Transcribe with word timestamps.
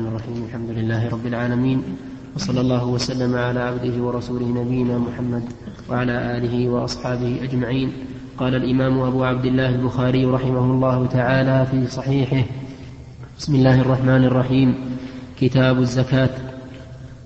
الرحمن 0.00 0.16
الرحيم. 0.16 0.44
الحمد 0.48 0.70
لله 0.70 1.08
رب 1.08 1.26
العالمين 1.26 1.82
وصلى 2.36 2.60
الله 2.60 2.84
وسلم 2.86 3.36
على 3.36 3.60
عبده 3.60 4.02
ورسوله 4.02 4.48
نبينا 4.48 4.98
محمد 4.98 5.42
وعلى 5.90 6.36
آله 6.36 6.68
وأصحابه 6.68 7.36
أجمعين. 7.42 7.92
قال 8.38 8.54
الإمام 8.54 9.00
أبو 9.00 9.24
عبد 9.24 9.44
الله 9.44 9.68
البخاري 9.68 10.24
رحمه 10.24 10.64
الله 10.64 11.06
تعالى 11.06 11.66
في 11.70 11.86
صحيحه 11.86 12.44
بسم 13.38 13.54
الله 13.54 13.80
الرحمن 13.80 14.24
الرحيم. 14.24 14.74
كتاب 15.40 15.78
الزكاة. 15.78 16.34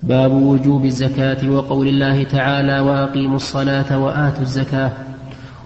باب 0.03 0.31
وجوب 0.31 0.85
الزكاة 0.85 1.49
وقول 1.49 1.87
الله 1.87 2.23
تعالى 2.23 2.79
وأقيموا 2.79 3.35
الصلاة 3.35 3.99
وآتوا 4.03 4.41
الزكاة. 4.41 4.91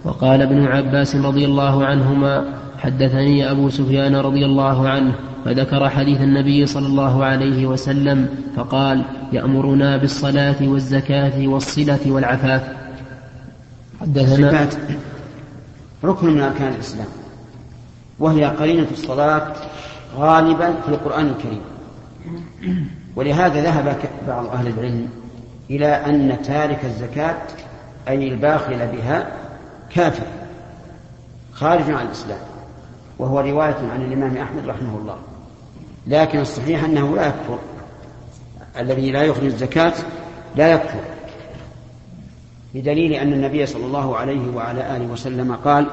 وقال 0.06 0.42
ابن 0.42 0.60
عباس 0.66 1.16
رضي 1.16 1.46
الله 1.46 1.86
عنهما 1.86 2.34
حدثني 2.78 3.52
أبو 3.52 3.70
سفيان 3.70 4.16
رضي 4.16 4.46
الله 4.46 4.90
عنه 4.90 5.14
فذكر 5.46 5.90
حديث 5.90 6.22
النبي 6.22 6.66
صلى 6.66 6.88
الله 6.88 7.26
عليه 7.26 7.66
وسلم 7.66 8.30
فقال 8.56 9.04
يأمرنا 9.34 9.98
بالصلاة 9.98 10.56
والزكاة 10.62 11.48
والصلة 11.48 12.00
والعفاف. 12.06 12.62
حدثنا 14.02 14.70
ركن 16.04 16.28
من 16.28 16.42
أركان 16.42 16.74
الإسلام. 16.74 17.08
وهي 18.20 18.46
قرينة 18.46 18.88
الصلاة 18.92 19.54
غالبا 20.18 20.74
في 20.86 20.90
القرآن 20.90 21.28
الكريم. 21.28 21.62
ولهذا 23.16 23.62
ذهب 23.62 23.98
بعض 24.28 24.46
أهل 24.46 24.68
العلم 24.68 25.10
إلى 25.70 25.88
أن 25.88 26.42
تارك 26.44 26.86
الزكاة 26.86 27.38
أي 28.08 28.28
الباخل 28.28 28.88
بها 28.88 29.28
كافر 29.90 30.26
خارج 31.54 31.92
عن 31.92 32.06
الإسلام. 32.06 32.40
وهو 33.20 33.40
رواية 33.40 33.78
عن 33.94 34.02
الإمام 34.02 34.38
أحمد 34.38 34.66
رحمه 34.68 34.98
الله. 35.02 35.16
لكن 36.08 36.40
الصحيح 36.40 36.84
أنه 36.84 37.16
لا 37.16 37.28
يكفر. 37.28 37.60
الذي 38.80 39.12
لا 39.12 39.24
يخرج 39.24 39.46
الزكاة 39.46 39.94
لا 40.56 40.74
يكفر. 40.74 41.00
بدليل 42.74 43.14
أن 43.14 43.34
النبي 43.34 43.66
صلى 43.66 43.86
الله 43.86 44.18
عليه 44.18 44.56
وعلى 44.56 44.98
آله 44.98 45.12
وسلم 45.12 45.56
قال 45.66 45.86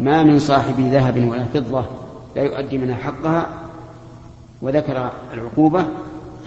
ما 0.00 0.22
من 0.22 0.38
صاحب 0.38 0.80
ذهب 0.80 1.28
ولا 1.28 1.44
فضة 1.44 1.84
لا 2.36 2.42
يؤدي 2.42 2.78
منها 2.78 2.96
حقها. 2.96 3.48
وذكر 4.62 5.10
العقوبة 5.34 5.84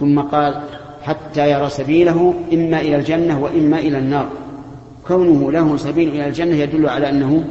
ثم 0.00 0.20
قال 0.20 0.64
حتى 1.02 1.50
يرى 1.50 1.70
سبيله 1.70 2.34
إما 2.52 2.80
إلى 2.80 2.96
الجنة 2.96 3.40
وإما 3.40 3.78
إلى 3.78 3.98
النار. 3.98 4.28
كونه 5.06 5.52
له 5.52 5.76
سبيل 5.76 6.08
إلى 6.08 6.26
الجنة 6.26 6.54
يدل 6.54 6.88
على 6.88 7.10
أنه 7.10 7.44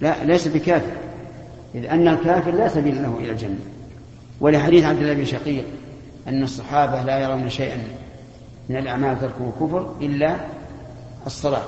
لا 0.00 0.24
ليس 0.24 0.48
بكافر. 0.48 0.92
إذ 1.74 1.86
أن 1.86 2.08
الكافر 2.08 2.50
لا 2.50 2.68
سبيل 2.68 3.02
له 3.02 3.18
إلى 3.20 3.30
الجنة. 3.30 3.58
ولحديث 4.40 4.84
عبد 4.84 4.98
الله 4.98 5.14
بن 5.14 5.24
شقيق 5.24 5.64
أن 6.28 6.42
الصحابة 6.42 7.02
لا 7.02 7.18
يرون 7.18 7.50
شيئا 7.50 7.78
من 8.68 8.76
الأعمال 8.76 9.20
تركه 9.20 9.52
كفر 9.60 9.94
إلا 10.00 10.36
الصلاة 11.26 11.66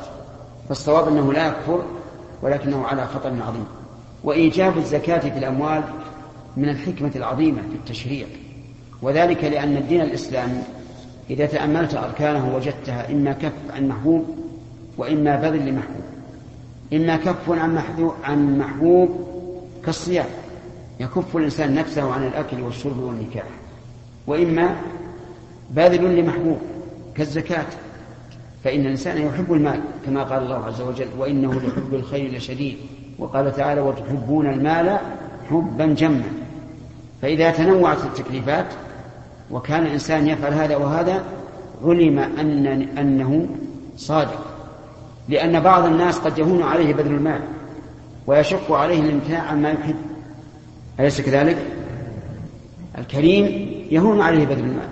فالصواب 0.69 1.09
أنه 1.09 1.33
لا 1.33 1.47
يكفر 1.47 1.83
ولكنه 2.43 2.85
على 2.85 3.07
خطر 3.07 3.29
عظيم. 3.29 3.67
وإيجاب 4.25 4.79
الزكاة 4.79 5.19
في 5.19 5.39
الأموال 5.39 5.83
من 6.57 6.69
الحكمة 6.69 7.11
العظيمة 7.17 7.63
في 7.63 7.77
التشريع 7.77 8.27
وذلك 9.03 9.45
لأن 9.45 9.77
الدين 9.77 10.01
الإسلامي 10.01 10.63
إذا 11.31 11.47
تأملت 11.47 11.95
أركانه 11.95 12.57
وجدتها 12.57 13.13
إما 13.13 13.33
كف 13.33 13.53
عن 13.71 13.89
محبوب 13.89 14.25
وإما 14.99 15.37
بذل 15.37 15.67
لمحبوب 15.67 16.03
إما 16.93 17.17
كف 17.17 17.51
عن 17.51 17.83
عن 18.25 18.59
محبوب 18.59 19.29
كالصيام. 19.85 20.27
يكف 21.01 21.37
الإنسان 21.37 21.75
نفسه 21.75 22.13
عن 22.13 22.27
الأكل 22.27 22.61
والشرب 22.61 22.99
والنكاح 22.99 23.47
وإما 24.27 24.77
باذل 25.71 26.17
لمحبوب 26.17 26.59
كالزكاة 27.15 27.67
فإن 28.65 28.81
الإنسان 28.81 29.27
يحب 29.27 29.53
المال 29.53 29.81
كما 30.07 30.23
قال 30.23 30.43
الله 30.43 30.65
عز 30.65 30.81
وجل 30.81 31.09
وإنه 31.19 31.55
لحب 31.55 31.95
الخير 31.95 32.37
لشديد 32.37 32.77
وقال 33.19 33.57
تعالى 33.57 33.81
وتحبون 33.81 34.47
المال 34.47 34.99
حبا 35.51 35.87
جما 35.87 36.23
فإذا 37.23 37.51
تنوعت 37.51 38.05
التكليفات 38.05 38.67
وكان 39.51 39.87
الإنسان 39.87 40.27
يفعل 40.27 40.53
هذا 40.53 40.77
وهذا 40.77 41.25
علم 41.85 42.19
أن 42.19 42.67
أنه 42.99 43.47
صادق 43.97 44.47
لأن 45.29 45.61
بعض 45.61 45.85
الناس 45.85 46.19
قد 46.19 46.39
يهون 46.39 46.63
عليه 46.63 46.95
بذل 46.95 47.15
المال 47.15 47.41
ويشق 48.27 48.73
عليه 48.73 49.01
الامتناع 49.01 49.43
عما 49.43 49.71
يحب. 49.71 49.95
أليس 51.01 51.21
كذلك؟ 51.21 51.57
الكريم 52.99 53.75
يهون 53.91 54.21
عليه 54.21 54.47
بذل 54.47 54.59
المال 54.59 54.89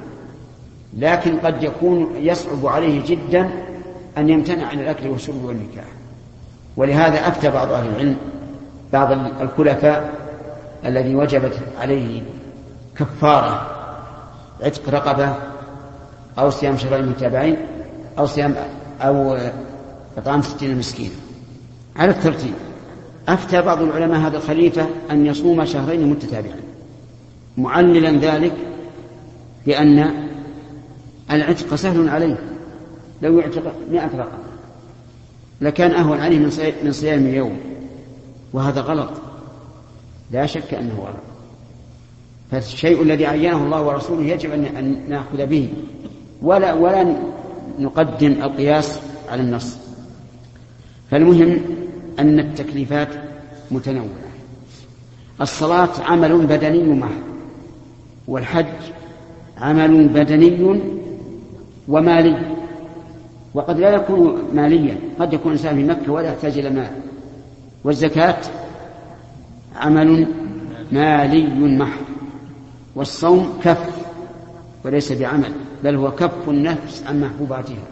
لكن 0.97 1.39
قد 1.39 1.62
يكون 1.62 2.17
يصعب 2.17 2.67
عليه 2.67 3.03
جدا 3.06 3.50
أن 4.19 4.28
يمتنع 4.28 4.66
عن 4.66 4.81
الأكل 4.81 5.09
والشرب 5.09 5.45
والنكاح. 5.45 5.84
ولهذا 6.77 7.28
أفتى 7.28 7.50
بعض 7.50 7.72
أهل 7.72 7.89
العلم 7.89 8.16
بعض 8.93 9.12
الخلفاء 9.41 10.15
الذي 10.87 11.15
وجبت 11.15 11.59
عليه 11.81 12.22
كفارة 12.97 13.66
عتق 14.62 14.89
رقبة 14.89 15.34
أو 16.39 16.50
صيام 16.50 16.77
شهرين 16.77 17.06
متابعين 17.06 17.56
أو 18.19 18.27
صيام 18.27 18.55
أو 19.00 19.39
إطعام 20.19 20.43
ستين 20.43 20.78
مسكين 20.78 21.11
على 21.97 22.11
الترتيب. 22.11 22.55
أفتى 23.28 23.62
بعض 23.62 23.82
العلماء 23.82 24.20
هذا 24.20 24.37
الخليفة 24.37 24.87
أن 25.10 25.26
يصوم 25.26 25.64
شهرين 25.64 26.10
متتابعين. 26.10 26.62
معللا 27.59 28.10
ذلك 28.10 28.53
بأن 29.66 30.10
العتق 31.31 31.75
سهل 31.75 32.09
عليه. 32.09 32.38
لو 33.22 33.38
يعتق 33.38 33.75
مئة 33.91 34.16
رقبة 34.16 34.47
لكان 35.60 35.91
أهون 35.91 36.20
عليه 36.20 36.38
من 36.82 36.92
صيام 36.92 37.26
يوم 37.26 37.56
وهذا 38.53 38.81
غلط. 38.81 39.10
لا 40.31 40.47
شك 40.47 40.75
أنه 40.75 40.94
غلط. 40.94 41.22
فالشيء 42.50 43.03
الذي 43.03 43.26
عينه 43.26 43.65
الله 43.65 43.82
ورسوله 43.82 44.22
يجب 44.22 44.53
أن 44.53 45.03
نأخذ 45.09 45.47
به. 45.47 45.69
ولا 46.42 46.75
ولا 46.75 47.16
نقدم 47.78 48.32
القياس 48.32 49.00
على 49.28 49.42
النص. 49.42 49.76
فالمهم 51.10 51.60
أن 52.19 52.38
التكليفات 52.38 53.09
متنوعة. 53.71 54.27
الصلاة 55.41 55.88
عمل 56.03 56.47
بدني 56.47 56.94
محض 56.94 57.22
والحج 58.28 58.66
عمل 59.59 60.09
بدني 60.09 60.81
ومالي. 61.88 62.56
وقد 63.54 63.78
لا 63.78 63.91
يكون 63.91 64.43
ماليا 64.54 64.99
قد 65.21 65.32
يكون 65.32 65.53
الإنسان 65.53 65.77
في 65.77 65.84
مكة 65.84 66.12
ولا 66.12 66.28
يحتاج 66.28 66.59
إلى 66.59 66.71
مال. 66.71 66.91
والزكاة 67.84 68.38
عمل 69.77 70.27
مالي 70.93 71.47
محض 71.78 72.04
والصوم 72.94 73.59
كف 73.65 74.06
وليس 74.84 75.12
بعمل 75.12 75.53
بل 75.84 75.97
هو 75.97 76.10
كف 76.10 76.48
النفس 76.48 77.04
عن 77.06 77.21
محبوباتها. 77.21 77.87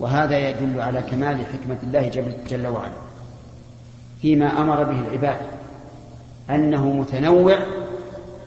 وهذا 0.00 0.48
يدل 0.48 0.80
على 0.80 1.02
كمال 1.10 1.36
حكمة 1.36 1.78
الله 1.82 2.34
جل 2.50 2.66
وعلا. 2.66 3.03
فيما 4.24 4.60
أمر 4.60 4.84
به 4.84 5.00
العباد 5.00 5.36
أنه 6.50 6.92
متنوع 6.92 7.58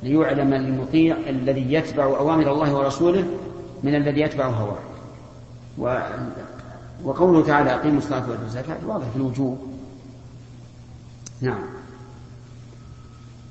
ليعلم 0.04 0.54
المطيع 0.54 1.18
الذي 1.30 1.74
يتبع 1.74 2.04
أوامر 2.04 2.52
الله 2.52 2.76
ورسوله 2.76 3.28
من 3.84 3.96
الذي 3.96 4.22
يتبع 4.22 4.48
هواه. 4.48 4.78
و... 5.78 6.00
وقوله 7.04 7.46
تعالى 7.46 7.76
أقيموا 7.76 7.98
الصلاة 7.98 8.30
وآتوا 8.30 8.46
الزكاة 8.46 8.78
واضح 8.88 9.06
في 9.10 9.16
الوجوب 9.16 9.58
نعم. 11.42 11.64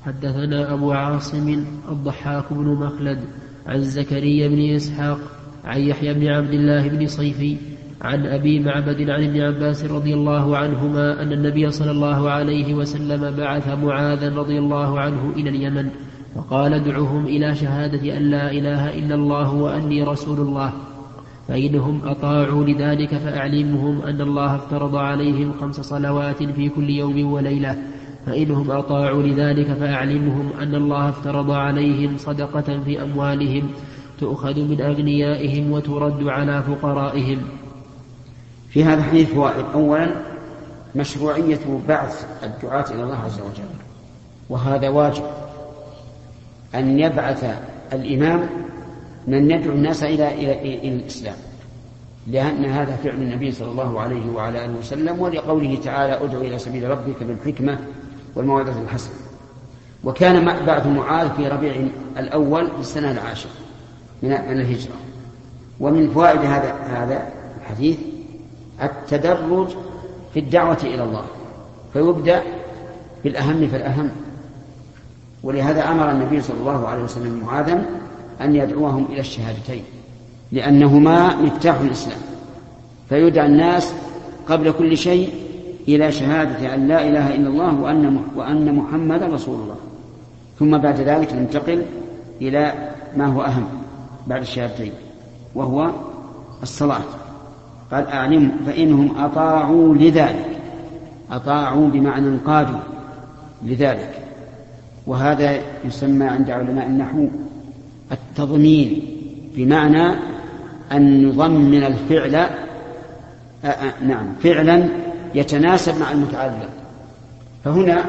حدثنا 0.06 0.74
أبو 0.74 0.92
عاصم 0.92 1.64
الضحاك 1.88 2.52
بن 2.52 2.66
مخلد 2.66 3.20
عن 3.66 3.84
زكريا 3.84 4.48
بن 4.48 4.74
إسحاق 4.74 5.18
عن 5.64 5.80
يحيى 5.80 6.14
بن 6.14 6.26
عبد 6.26 6.52
الله 6.52 6.88
بن 6.88 7.06
صيفي 7.06 7.56
عن 8.02 8.26
أبي 8.26 8.60
معبد 8.60 9.10
عن 9.10 9.24
ابن 9.24 9.40
عباس 9.40 9.84
رضي 9.84 10.14
الله 10.14 10.56
عنهما 10.56 11.22
أن 11.22 11.32
النبي 11.32 11.70
صلى 11.70 11.90
الله 11.90 12.30
عليه 12.30 12.74
وسلم 12.74 13.36
بعث 13.36 13.68
معاذا 13.68 14.34
رضي 14.34 14.58
الله 14.58 15.00
عنه 15.00 15.32
إلى 15.36 15.50
اليمن 15.50 15.90
فقال 16.34 16.74
ادعهم 16.74 17.26
إلى 17.26 17.54
شهادة 17.54 18.16
أن 18.16 18.22
لا 18.30 18.50
إله 18.50 18.98
إلا 18.98 19.14
الله 19.14 19.54
وأني 19.54 20.02
رسول 20.02 20.40
الله 20.40 20.72
فإنهم 21.48 22.00
أطاعوا 22.04 22.64
لذلك 22.64 23.14
فأعلمهم 23.14 24.02
أن 24.02 24.20
الله 24.20 24.54
افترض 24.54 24.96
عليهم 24.96 25.52
خمس 25.60 25.80
صلوات 25.80 26.42
في 26.42 26.68
كل 26.68 26.90
يوم 26.90 27.32
وليلة 27.32 27.76
فإنهم 28.26 28.70
أطاعوا 28.70 29.22
لذلك 29.22 29.66
فأعلمهم 29.66 30.50
أن 30.60 30.74
الله 30.74 31.08
افترض 31.08 31.50
عليهم 31.50 32.16
صدقة 32.16 32.80
في 32.84 33.02
أموالهم 33.02 33.68
تؤخذ 34.20 34.60
من 34.60 34.80
أغنيائهم 34.80 35.72
وترد 35.72 36.28
على 36.28 36.62
فقرائهم. 36.62 37.38
في 38.76 38.84
هذا 38.84 39.00
الحديث 39.00 39.28
فوائد 39.28 39.64
أولا 39.74 40.10
مشروعية 40.94 41.58
بعث 41.88 42.26
الدعاة 42.42 42.84
إلى 42.90 43.02
الله 43.02 43.16
عز 43.16 43.40
وجل 43.40 43.68
وهذا 44.48 44.88
واجب. 44.88 45.22
أن 46.74 46.98
يبعث 46.98 47.44
الإمام 47.92 48.48
من 49.26 49.50
يدعو 49.50 49.72
الناس 49.72 50.02
إلى 50.02 50.34
إلى 50.34 50.52
إلى 50.52 50.88
الإسلام. 50.88 51.34
لأن 52.26 52.64
هذا 52.64 52.96
فعل 52.96 53.14
النبي 53.14 53.52
صلى 53.52 53.70
الله 53.70 54.00
عليه 54.00 54.30
وعلى 54.30 54.64
آله 54.64 54.78
وسلم 54.78 55.20
ولقوله 55.20 55.78
تعالى 55.84 56.24
ادعو 56.24 56.40
إلى 56.40 56.58
سبيل 56.58 56.90
ربك 56.90 57.22
بالحكمة 57.22 57.78
والموعظة 58.34 58.82
الحسنة. 58.82 59.14
وكان 60.04 60.44
بعث 60.66 60.86
معاذ 60.86 61.30
في 61.36 61.48
ربيع 61.48 61.74
الأول 62.18 62.66
في 62.66 62.80
السنة 62.80 63.10
العاشرة 63.10 63.50
من 64.22 64.32
الهجرة. 64.32 64.94
ومن 65.80 66.10
فوائد 66.10 66.40
هذا 66.40 66.72
هذا 66.72 67.28
الحديث 67.60 67.98
التدرج 68.82 69.68
في 70.34 70.40
الدعوة 70.40 70.78
إلى 70.82 71.02
الله 71.04 71.24
فيبدأ 71.92 72.42
بالأهم 73.24 73.68
فالأهم. 73.68 74.10
ولهذا 75.42 75.88
أمر 75.88 76.10
النبي 76.10 76.40
صلى 76.40 76.56
الله 76.60 76.88
عليه 76.88 77.02
وسلم 77.02 77.42
معاذا 77.46 77.84
أن 78.40 78.56
يدعوهم 78.56 79.06
إلى 79.10 79.20
الشهادتين 79.20 79.82
لأنهما 80.52 81.36
مفتاح 81.36 81.80
الإسلام. 81.80 82.18
فيدعى 83.08 83.46
الناس 83.46 83.94
قبل 84.48 84.72
كل 84.72 84.96
شيء 84.96 85.34
إلى 85.88 86.12
شهادة 86.12 86.74
أن 86.74 86.88
لا 86.88 87.08
إله 87.08 87.34
إلا 87.34 87.48
الله 87.48 87.80
وأن 87.80 88.22
وأن 88.36 88.74
محمدا 88.74 89.26
رسول 89.26 89.60
الله. 89.60 89.76
ثم 90.58 90.78
بعد 90.78 91.00
ذلك 91.00 91.32
ننتقل 91.32 91.82
إلى 92.42 92.92
ما 93.16 93.26
هو 93.26 93.42
أهم 93.42 93.66
بعد 94.26 94.40
الشهادتين 94.40 94.92
وهو 95.54 95.90
الصلاة. 96.62 97.02
قال 97.92 98.06
أعلم 98.08 98.52
فإنهم 98.66 99.18
أطاعوا 99.18 99.94
لذلك. 99.94 100.58
أطاعوا 101.30 101.88
بمعنى 101.88 102.26
انقادوا 102.28 102.80
لذلك. 103.62 104.22
وهذا 105.06 105.60
يسمى 105.84 106.24
عند 106.26 106.50
علماء 106.50 106.86
النحو 106.86 107.28
التضمين 108.12 109.02
بمعنى 109.56 110.08
أن 110.92 111.26
نضمن 111.26 111.84
الفعل 111.84 112.34
آآ 112.34 112.48
آآ 113.64 113.92
نعم 114.02 114.26
فعلا 114.42 114.88
يتناسب 115.34 116.00
مع 116.00 116.12
المتعلق. 116.12 116.68
فهنا 117.64 118.04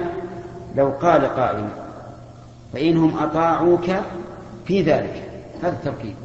لو 0.76 0.90
قال 1.02 1.26
قائل 1.26 1.68
فإنهم 2.74 3.18
أطاعوك 3.18 3.86
في 4.66 4.82
ذلك. 4.82 5.24
هذا 5.64 5.74
التركيب. 5.74 6.16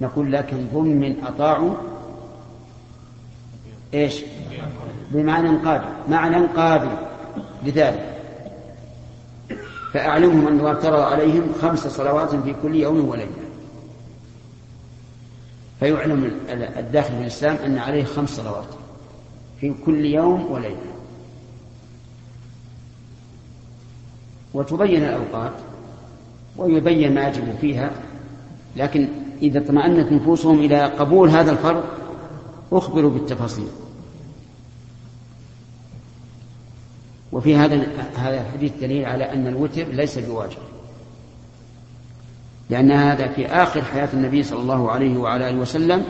نقول 0.00 0.32
لكن 0.32 0.56
ضمن 0.74 1.14
أطاعوا 1.26 1.74
إيش؟ 3.94 4.22
بمعنى 5.10 5.56
قابل 5.56 5.84
معنى 6.08 6.46
قابل 6.46 6.88
لذلك. 7.64 8.14
فأعلمهم 9.92 10.48
الله 10.48 10.72
افترض 10.72 11.00
عليهم 11.00 11.52
خمس 11.62 11.86
صلوات 11.86 12.34
في 12.34 12.54
كل 12.62 12.74
يوم 12.74 13.08
وليلة. 13.08 13.30
فيعلم 15.80 16.30
الداخل 16.50 17.14
في 17.14 17.20
الإسلام 17.20 17.56
أن 17.56 17.78
عليه 17.78 18.04
خمس 18.04 18.30
صلوات 18.30 18.68
في 19.60 19.74
كل 19.86 20.04
يوم 20.04 20.52
وليلة. 20.52 20.94
وتبين 24.54 25.02
الأوقات 25.04 25.52
ويبين 26.56 27.14
ما 27.14 27.28
يجب 27.28 27.54
فيها 27.60 27.90
لكن 28.76 29.08
إذا 29.42 29.58
اطمأنت 29.58 30.12
نفوسهم 30.12 30.58
إلى 30.58 30.84
قبول 30.84 31.28
هذا 31.28 31.52
الفرض 31.52 31.84
أخبروا 32.72 33.10
بالتفاصيل. 33.10 33.68
وفي 37.34 37.56
هذا 37.56 37.86
هذا 38.16 38.40
الحديث 38.40 38.72
دليل 38.80 39.04
على 39.04 39.32
أن 39.32 39.46
الوتر 39.46 39.84
ليس 39.84 40.18
بواجب. 40.18 40.58
لأن 42.70 42.92
هذا 42.92 43.28
في 43.28 43.46
آخر 43.46 43.82
حياة 43.82 44.08
النبي 44.14 44.42
صلى 44.42 44.60
الله 44.60 44.90
عليه 44.90 45.18
وعلى 45.18 45.50
آله 45.50 45.58
وسلم 45.58 46.04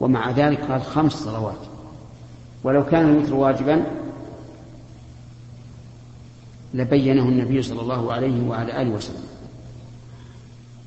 ومع 0.00 0.30
ذلك 0.30 0.60
قال 0.60 0.82
خمس 0.82 1.12
صلوات. 1.12 1.58
ولو 2.64 2.84
كان 2.84 3.08
الوتر 3.08 3.34
واجبا 3.34 3.84
لبينه 6.74 7.22
النبي 7.22 7.62
صلى 7.62 7.80
الله 7.80 8.12
عليه 8.12 8.48
وعلى 8.48 8.82
آله 8.82 8.90
وسلم. 8.90 9.24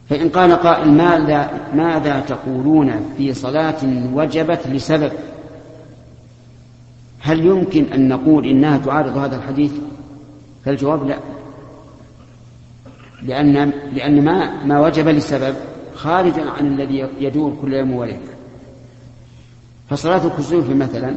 فإن 0.09 0.29
قال 0.29 0.53
قائل 0.53 0.91
ماذا, 0.91 1.51
ماذا 1.73 2.19
تقولون 2.19 3.13
في 3.17 3.33
صلاة 3.33 4.09
وجبت 4.13 4.67
لسبب؟ 4.67 5.11
هل 7.19 7.45
يمكن 7.45 7.85
أن 7.93 8.09
نقول 8.09 8.45
إنها 8.45 8.77
تعارض 8.77 9.17
هذا 9.17 9.35
الحديث؟ 9.35 9.71
فالجواب 10.65 11.07
لا. 11.07 11.17
لأن 13.23 13.71
لأن 13.93 14.25
ما 14.25 14.63
ما 14.65 14.79
وجب 14.79 15.07
لسبب 15.07 15.55
خارج 15.95 16.33
عن 16.39 16.67
الذي 16.67 17.07
يدور 17.19 17.57
كل 17.61 17.73
يوم 17.73 17.93
وليلة. 17.93 18.19
فصلاة 19.89 20.25
الكسوف 20.27 20.69
مثلا 20.69 21.15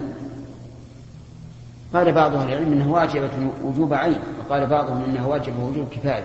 قال 1.94 2.12
بعض 2.12 2.34
أهل 2.34 2.52
العلم 2.52 2.72
أنها 2.72 2.92
واجبة 2.92 3.30
وجوب 3.64 3.94
عين 3.94 4.18
وقال 4.40 4.66
بعضهم 4.66 5.04
أنها 5.04 5.26
واجبة 5.26 5.64
وجوب 5.64 5.88
كفاية. 5.88 6.24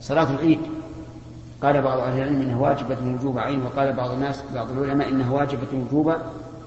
صلاة 0.00 0.30
العيد 0.30 0.60
قال 1.62 1.82
بعض 1.82 1.98
أهل 1.98 2.18
العلم 2.18 2.40
أنها 2.40 2.56
واجبة 2.58 2.96
وجوب 3.04 3.38
عين 3.38 3.62
وقال 3.62 3.92
بعض 3.92 4.10
الناس 4.10 4.42
بعض 4.54 4.70
العلماء 4.70 5.08
أنها 5.08 5.32
واجبة 5.32 5.68
وجوب 5.72 6.14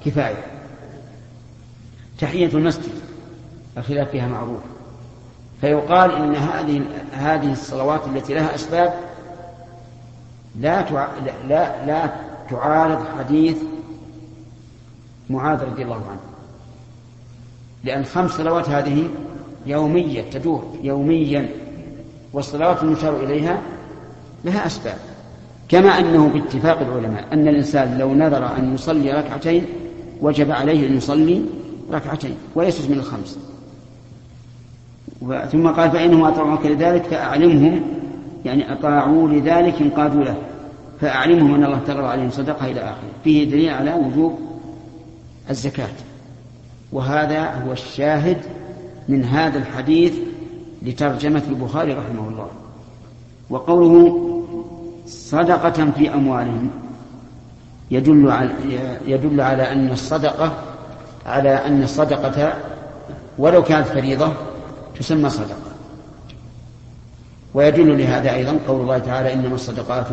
كفاية. 0.05 0.52
تحية 2.19 2.47
المسجد 2.53 2.91
الخلاف 3.77 4.09
فيها 4.09 4.27
معروف 4.27 4.59
فيقال 5.61 6.11
إن 6.11 6.35
هذه 6.35 6.81
هذه 7.11 7.51
الصلوات 7.51 8.01
التي 8.07 8.33
لها 8.33 8.55
أسباب 8.55 8.93
لا. 10.59 10.85
لا 11.47 11.85
لا 11.85 12.13
تعارض 12.49 13.05
حديث 13.19 13.57
معاذ 15.29 15.63
رضي 15.63 15.83
الله 15.83 15.95
عنه 15.95 16.19
لأن 17.83 18.05
خمس 18.05 18.31
صلوات 18.31 18.69
هذه 18.69 19.09
يومية 19.65 20.21
تدور 20.21 20.63
يوميا 20.83 21.49
والصلوات 22.33 22.83
المشار 22.83 23.23
إليها 23.23 23.61
لها 24.45 24.65
أسباب 24.65 24.97
كما 25.69 25.99
أنه 25.99 26.27
باتفاق 26.27 26.79
العلماء 26.79 27.27
أن 27.33 27.47
الإنسان 27.47 27.97
لو 27.97 28.13
نذر 28.13 28.57
أن 28.57 28.73
يصلي 28.73 29.11
ركعتين 29.11 29.65
وجب 30.21 30.51
عليه 30.51 30.87
أن 30.87 30.97
يصلي 30.97 31.41
ركعتين 31.91 32.35
وليست 32.55 32.89
من 32.89 32.97
الخمس. 32.97 33.39
ثم 35.51 35.67
قال 35.67 35.91
فإنهم 35.91 36.23
أطاعوك 36.23 36.65
لذلك 36.65 37.03
فأعلمهم 37.03 37.81
يعني 38.45 38.73
أطاعوا 38.73 39.27
لذلك 39.27 39.81
انقادوا 39.81 40.23
له. 40.23 40.37
فأعلمهم 41.01 41.55
أن 41.55 41.63
الله 41.63 41.77
افترض 41.77 42.05
عليهم 42.05 42.29
صدقة 42.29 42.65
إلى 42.71 42.79
آخره. 42.79 43.09
فيه 43.23 43.49
دليل 43.49 43.69
على 43.69 43.93
وجوب 43.93 44.39
الزكاة. 45.49 45.89
وهذا 46.91 47.51
هو 47.51 47.71
الشاهد 47.71 48.37
من 49.09 49.25
هذا 49.25 49.57
الحديث 49.57 50.13
لترجمة 50.81 51.43
البخاري 51.49 51.93
رحمه 51.93 52.29
الله. 52.29 52.47
وقوله 53.49 54.19
صدقة 55.07 55.91
في 55.91 56.13
أموالهم 56.13 56.69
يدل 57.91 58.31
على 58.31 58.49
يدل 59.07 59.41
على 59.41 59.71
أن 59.71 59.91
الصدقة 59.91 60.53
على 61.25 61.49
أن 61.49 61.83
الصدقة 61.83 62.53
ولو 63.37 63.63
كانت 63.63 63.87
فريضة 63.87 64.33
تسمى 64.99 65.29
صدقة. 65.29 65.73
ويدل 67.53 67.97
لهذا 67.97 68.33
أيضا 68.33 68.59
قول 68.67 68.81
الله 68.81 68.97
تعالى 68.97 69.33
إنما 69.33 69.55
الصدقات 69.55 70.05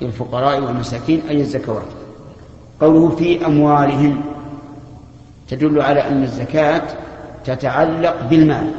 للفقراء 0.00 0.60
والمساكين 0.60 1.22
أي 1.28 1.40
الزكوات. 1.40 1.88
قوله 2.80 3.08
في 3.08 3.46
أموالهم. 3.46 4.20
تدل 5.48 5.82
على 5.82 6.08
أن 6.08 6.22
الزكاة 6.22 6.82
تتعلق 7.44 8.22
بالمال 8.30 8.70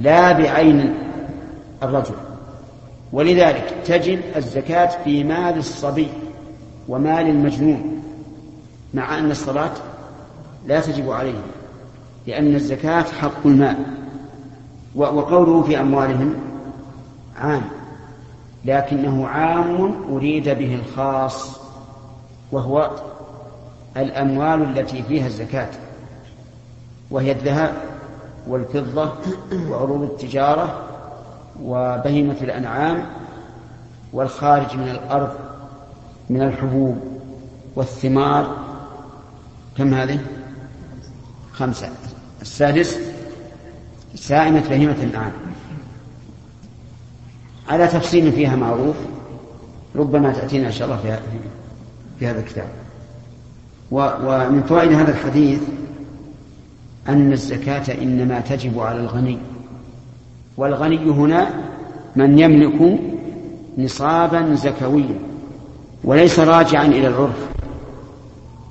لا 0.00 0.32
بعين 0.32 0.94
الرجل. 1.82 2.14
ولذلك 3.12 3.74
تجد 3.84 4.20
الزكاة 4.36 4.90
في 5.04 5.24
مال 5.24 5.58
الصبي 5.58 6.08
ومال 6.88 7.26
المجنون 7.26 8.02
مع 8.94 9.18
أن 9.18 9.30
الصلاة 9.30 9.70
لا 10.66 10.80
تجب 10.80 11.10
عليهم 11.10 11.42
لأن 12.26 12.54
الزكاة 12.54 13.02
حق 13.02 13.46
المال 13.46 13.76
وقوله 14.94 15.62
في 15.62 15.80
أموالهم 15.80 16.34
عام 17.36 17.62
لكنه 18.64 19.26
عام 19.26 19.94
أريد 20.12 20.48
به 20.48 20.74
الخاص 20.74 21.60
وهو 22.52 22.90
الأموال 23.96 24.78
التي 24.78 25.02
فيها 25.02 25.26
الزكاة 25.26 25.70
وهي 27.10 27.32
الذهب 27.32 27.72
والفضة 28.46 29.12
وعروض 29.70 30.02
التجارة 30.02 30.82
وبهيمة 31.62 32.36
الأنعام 32.42 33.06
والخارج 34.12 34.76
من 34.76 34.88
الأرض 34.88 35.30
من 36.30 36.42
الحبوب 36.42 36.98
والثمار 37.76 38.56
كم 39.76 39.94
هذه؟ 39.94 40.20
خمسة. 41.52 41.88
السادس 42.42 42.98
سائمة 44.14 44.62
بهيمة 44.68 44.96
الأنعام 45.02 45.32
على 47.68 47.86
تفصيل 47.86 48.32
فيها 48.32 48.56
معروف 48.56 48.96
ربما 49.96 50.32
تأتينا 50.32 50.66
إن 50.66 50.72
شاء 50.72 50.88
الله 50.88 50.98
في, 51.00 51.18
في 52.18 52.26
هذا 52.26 52.40
الكتاب. 52.40 52.68
ومن 53.90 54.62
فوائد 54.62 54.92
هذا 54.92 55.10
الحديث 55.10 55.60
أن 57.08 57.32
الزكاة 57.32 58.02
إنما 58.02 58.40
تجب 58.40 58.78
على 58.78 59.00
الغني. 59.00 59.38
والغني 60.56 61.10
هنا 61.10 61.50
من 62.16 62.38
يملك 62.38 63.00
نصابا 63.78 64.54
زكويا 64.54 65.18
وليس 66.04 66.38
راجعا 66.38 66.86
إلى 66.86 67.08
العرف. 67.08 67.48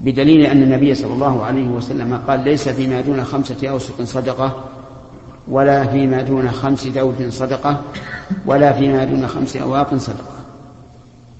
بدليل 0.01 0.45
أن 0.45 0.63
النبي 0.63 0.95
صلى 0.95 1.13
الله 1.13 1.45
عليه 1.45 1.67
وسلم 1.67 2.21
قال 2.27 2.39
ليس 2.39 2.69
فيما 2.69 3.01
دون 3.01 3.23
خمسة 3.23 3.69
أوسق 3.69 4.01
صدقة 4.03 4.63
ولا 5.47 5.87
فيما 5.87 6.21
دون 6.21 6.51
خمس 6.51 6.87
دوف 6.87 7.21
صدقة 7.29 7.81
ولا 8.45 8.73
فيما 8.73 9.03
دون 9.03 9.27
خمس 9.27 9.57
أواق 9.57 9.95
صدقة. 9.95 10.39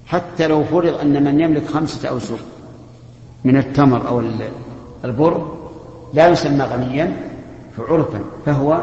حتى 0.08 0.48
لو 0.48 0.64
فرض 0.64 1.00
أن 1.02 1.24
من 1.24 1.40
يملك 1.40 1.68
خمسة 1.68 2.10
أوسق 2.10 2.40
من 3.44 3.58
التمر 3.58 4.08
أو 4.08 4.24
البر 5.06 5.52
لا 6.14 6.28
يسمى 6.28 6.64
غنيا 6.64 7.18
عرفا 7.90 8.20
فهو 8.46 8.82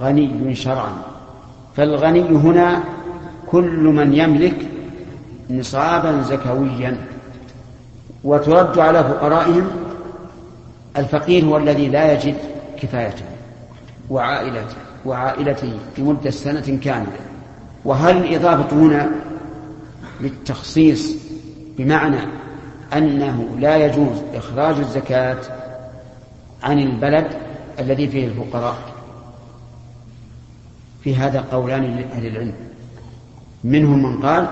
غني 0.00 0.54
شرعا 0.54 0.92
فالغني 1.76 2.20
هنا 2.20 2.82
كل 3.46 3.84
من 3.84 4.14
يملك 4.14 4.56
نصابا 5.50 6.22
زكويا. 6.22 6.96
وترد 8.24 8.78
على 8.78 9.04
فقرائهم 9.04 9.70
الفقير 10.96 11.44
هو 11.44 11.56
الذي 11.56 11.88
لا 11.88 12.12
يجد 12.12 12.36
كفايته 12.80 13.24
وعائلته 14.10 14.76
وعائلته 15.06 15.72
في 15.96 16.02
مدة 16.02 16.30
سنة 16.30 16.78
كاملة. 16.82 17.18
وهل 17.84 18.16
الإضافة 18.16 18.76
هنا 18.76 19.10
للتخصيص 20.20 21.16
بمعنى 21.78 22.20
أنه 22.96 23.48
لا 23.58 23.76
يجوز 23.76 24.22
إخراج 24.34 24.76
الزكاة 24.78 25.38
عن 26.62 26.78
البلد 26.78 27.26
الذي 27.78 28.08
فيه 28.08 28.26
الفقراء؟ 28.26 28.76
في 31.04 31.16
هذا 31.16 31.44
قولان 31.52 31.82
لأهل 31.82 32.26
العلم. 32.26 32.54
منهم 33.64 34.02
من 34.02 34.22
قال 34.22 34.48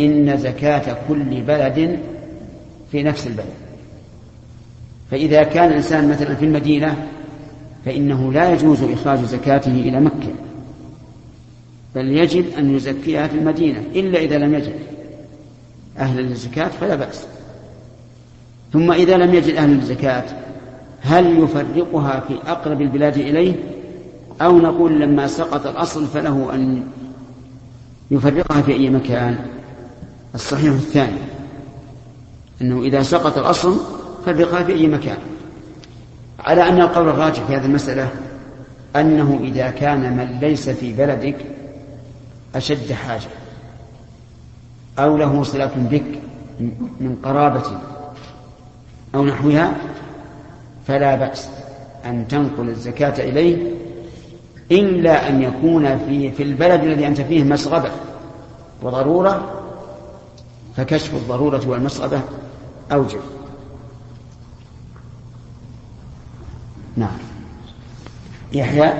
إن 0.00 0.36
زكاة 0.36 0.96
كل 1.08 1.42
بلد 1.42 2.00
في 2.94 3.02
نفس 3.02 3.26
البلد. 3.26 3.54
فإذا 5.10 5.42
كان 5.42 5.68
الإنسان 5.68 6.08
مثلا 6.08 6.34
في 6.34 6.44
المدينة 6.44 7.06
فإنه 7.84 8.32
لا 8.32 8.52
يجوز 8.52 8.82
إخراج 8.82 9.24
زكاته 9.24 9.70
إلى 9.70 10.00
مكة 10.00 10.32
بل 11.94 12.16
يجب 12.16 12.44
أن 12.58 12.76
يزكيها 12.76 13.26
في 13.26 13.38
المدينة 13.38 13.82
إلا 13.94 14.18
إذا 14.18 14.38
لم 14.38 14.54
يجد 14.54 14.74
أهل 15.98 16.20
الزكاة 16.20 16.68
فلا 16.68 16.94
بأس. 16.94 17.24
ثم 18.72 18.92
إذا 18.92 19.16
لم 19.16 19.34
يجد 19.34 19.54
أهل 19.54 19.72
الزكاة 19.72 20.24
هل 21.00 21.38
يفرقها 21.38 22.20
في 22.20 22.34
أقرب 22.46 22.80
البلاد 22.80 23.18
إليه؟ 23.18 23.54
أو 24.42 24.58
نقول 24.58 25.00
لما 25.00 25.26
سقط 25.26 25.66
الأصل 25.66 26.06
فله 26.06 26.54
أن 26.54 26.82
يفرقها 28.10 28.62
في 28.62 28.72
أي 28.72 28.90
مكان؟ 28.90 29.38
الصحيح 30.34 30.72
الثاني. 30.72 31.33
أنه 32.62 32.82
إذا 32.82 33.02
سقط 33.02 33.38
الأصل 33.38 33.80
فرقها 34.26 34.62
في 34.62 34.72
أي 34.72 34.86
مكان. 34.86 35.18
على 36.40 36.68
أن 36.68 36.80
القول 36.80 37.08
الراجح 37.08 37.42
في 37.42 37.56
هذه 37.56 37.64
المسألة 37.64 38.08
أنه 38.96 39.40
إذا 39.42 39.70
كان 39.70 40.16
من 40.16 40.38
ليس 40.40 40.70
في 40.70 40.92
بلدك 40.92 41.36
أشد 42.54 42.92
حاجة 42.92 43.28
أو 44.98 45.16
له 45.16 45.42
صلة 45.42 45.70
بك 45.76 46.20
من 47.00 47.16
قرابة 47.24 47.62
أو 49.14 49.24
نحوها 49.24 49.72
فلا 50.86 51.14
بأس 51.14 51.48
أن 52.04 52.28
تنقل 52.28 52.68
الزكاة 52.68 53.24
إليه 53.24 53.72
إلا 54.70 55.28
أن 55.28 55.42
يكون 55.42 55.98
في 55.98 56.30
في 56.32 56.42
البلد 56.42 56.84
الذي 56.84 57.06
أنت 57.06 57.20
فيه 57.20 57.44
مسغبة 57.44 57.90
وضرورة 58.82 59.62
فكشف 60.76 61.14
الضرورة 61.14 61.68
والمسغبة 61.68 62.20
أوجب 62.94 63.20
نعم. 66.96 67.18
يحيى؟ 68.52 68.92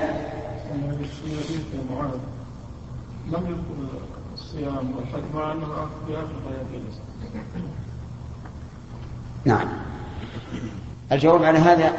لم 3.27 3.63
الصيام 4.33 4.91
والحج 4.95 5.23
مع 5.35 5.51
انه 5.51 5.65
في 6.07 6.13
اخر 6.13 6.33
حياته 6.47 6.85
نعم. 9.45 9.67
الجواب 11.11 11.43
على 11.43 11.57
هذا 11.57 11.93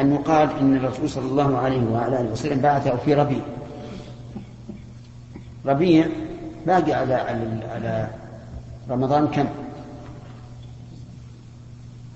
أن 0.00 0.14
يقال 0.14 0.50
إن 0.60 0.76
الرسول 0.76 1.10
صلى 1.10 1.26
الله 1.26 1.58
عليه 1.58 1.90
وعلى 1.92 2.20
آله 2.20 2.32
وسلم 2.32 2.60
بعثه 2.60 2.96
في 2.96 3.14
ربيع. 3.14 3.42
ربيع 5.66 6.06
باقي 6.66 6.92
على 6.92 7.14
على 7.70 8.10
رمضان 8.90 9.26
كم؟ 9.28 9.46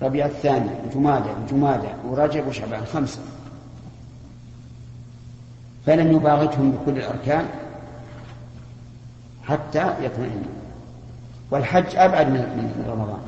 ربيع 0.01 0.25
الثاني 0.25 0.69
وجمادة 0.85 1.31
وجمادة 1.43 1.89
ورجب 2.07 2.47
وشعبان 2.47 2.85
خمسة. 2.85 3.19
فلم 5.85 6.11
يباغتهم 6.11 6.71
بكل 6.71 6.97
الأركان 6.97 7.45
حتى 9.43 10.05
يطمئنوا. 10.05 10.55
والحج 11.51 11.95
أبعد 11.95 12.29
من 12.29 12.85
رمضان. 12.87 13.19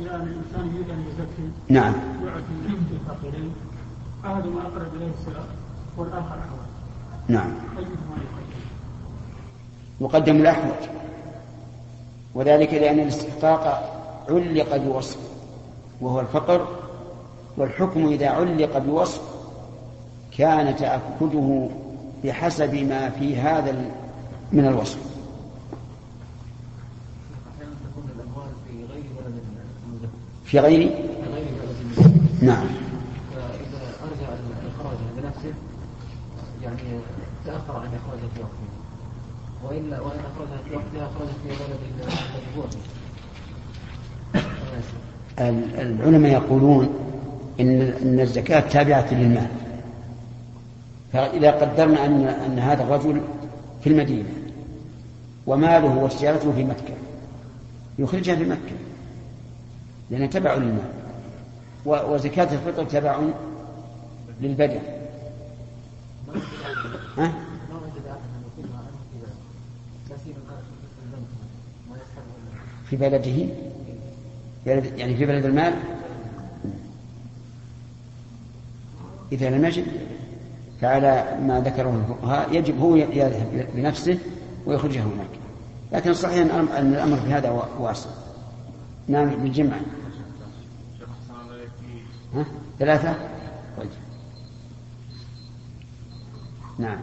يعني 0.00 0.22
الإنسان 0.22 0.74
يريد 0.74 0.90
أن 0.90 1.04
يزكي 1.08 1.50
نعم. 1.68 1.94
يعطي 2.24 2.42
الفقيرين 2.92 3.52
أحدهما 4.24 4.60
أقرب 4.60 4.94
إليه 4.96 5.10
الصلاة 5.20 5.44
والآخر 5.96 6.38
أحوج 6.38 6.66
نعم. 7.28 7.50
يقدم؟ 10.00 10.36
الأحوج. 10.36 10.88
وذلك 12.34 12.74
لأن 12.74 12.98
الاستحقاق 12.98 13.92
علق 14.28 14.76
بوصف 14.76 15.35
وهو 16.00 16.20
الفقر 16.20 16.66
والحكم 17.56 18.06
إذا 18.06 18.28
علق 18.28 18.78
بوصف 18.78 19.20
كان 20.38 20.76
تأكده 20.76 21.68
بحسب 22.24 22.74
ما 22.74 23.10
في 23.10 23.36
هذا 23.36 23.90
من 24.52 24.66
الوصف. 24.66 24.98
في 30.44 30.58
غير 30.60 30.90
نعم. 32.42 32.66
فإذا 33.34 33.80
أرجع 34.02 34.28
بنفسه 35.16 35.54
يعني 36.62 37.00
تأخر 37.46 37.76
عن 37.76 37.88
إخراجه 37.94 38.28
في 38.34 38.40
وقته 38.40 38.66
وإلا 39.64 40.00
وإن 40.00 40.18
أخرجها 40.18 40.58
في 40.68 40.76
وقتها 40.76 41.06
أخرجها 41.06 41.34
في 41.42 41.48
بلد 41.48 41.78
الذي 44.34 45.15
العلماء 45.38 46.32
يقولون 46.32 46.88
إن 47.60 47.80
إن 47.80 48.20
الزكاة 48.20 48.60
تابعة 48.60 49.14
للمال. 49.14 49.48
فإذا 51.12 51.50
قدرنا 51.50 52.06
أن 52.06 52.24
أن 52.24 52.58
هذا 52.58 52.82
الرجل 52.82 53.20
في 53.84 53.88
المدينة 53.88 54.28
وماله 55.46 55.96
وتجارته 55.96 56.52
في 56.52 56.64
مكة 56.64 56.94
يخرجها 57.98 58.36
في 58.36 58.44
مكة 58.44 58.76
لأنها 60.10 60.26
تبع 60.26 60.54
للمال. 60.54 60.90
وزكاة 61.86 62.48
الفطر 62.54 62.84
تبع 62.84 63.20
للبدن. 64.40 64.80
ها؟ 67.18 67.32
في 72.90 72.96
بلده؟ 72.96 73.65
يعني 74.66 75.16
في 75.16 75.26
بلد 75.26 75.44
المال؟ 75.44 75.74
إذا 79.32 79.50
لم 79.50 79.64
يجد 79.64 79.84
فعلى 80.80 81.38
ما 81.42 81.60
ذكره 81.60 82.04
الفقهاء 82.04 82.56
يجب 82.56 82.78
هو 82.78 82.96
يذهب 82.96 83.68
بنفسه 83.74 84.18
ويخرجها 84.66 85.02
هناك. 85.02 85.28
لكن 85.92 86.10
الصحيح 86.10 86.54
أن 86.54 86.94
الأمر 86.94 87.16
في 87.16 87.32
هذا 87.32 87.50
واسع. 87.78 88.10
نعم 89.08 89.42
بالجمع 89.42 89.76
ها؟ 92.34 92.44
ثلاثة؟ 92.78 93.14
طيب. 93.78 93.88
نعم. 96.78 96.98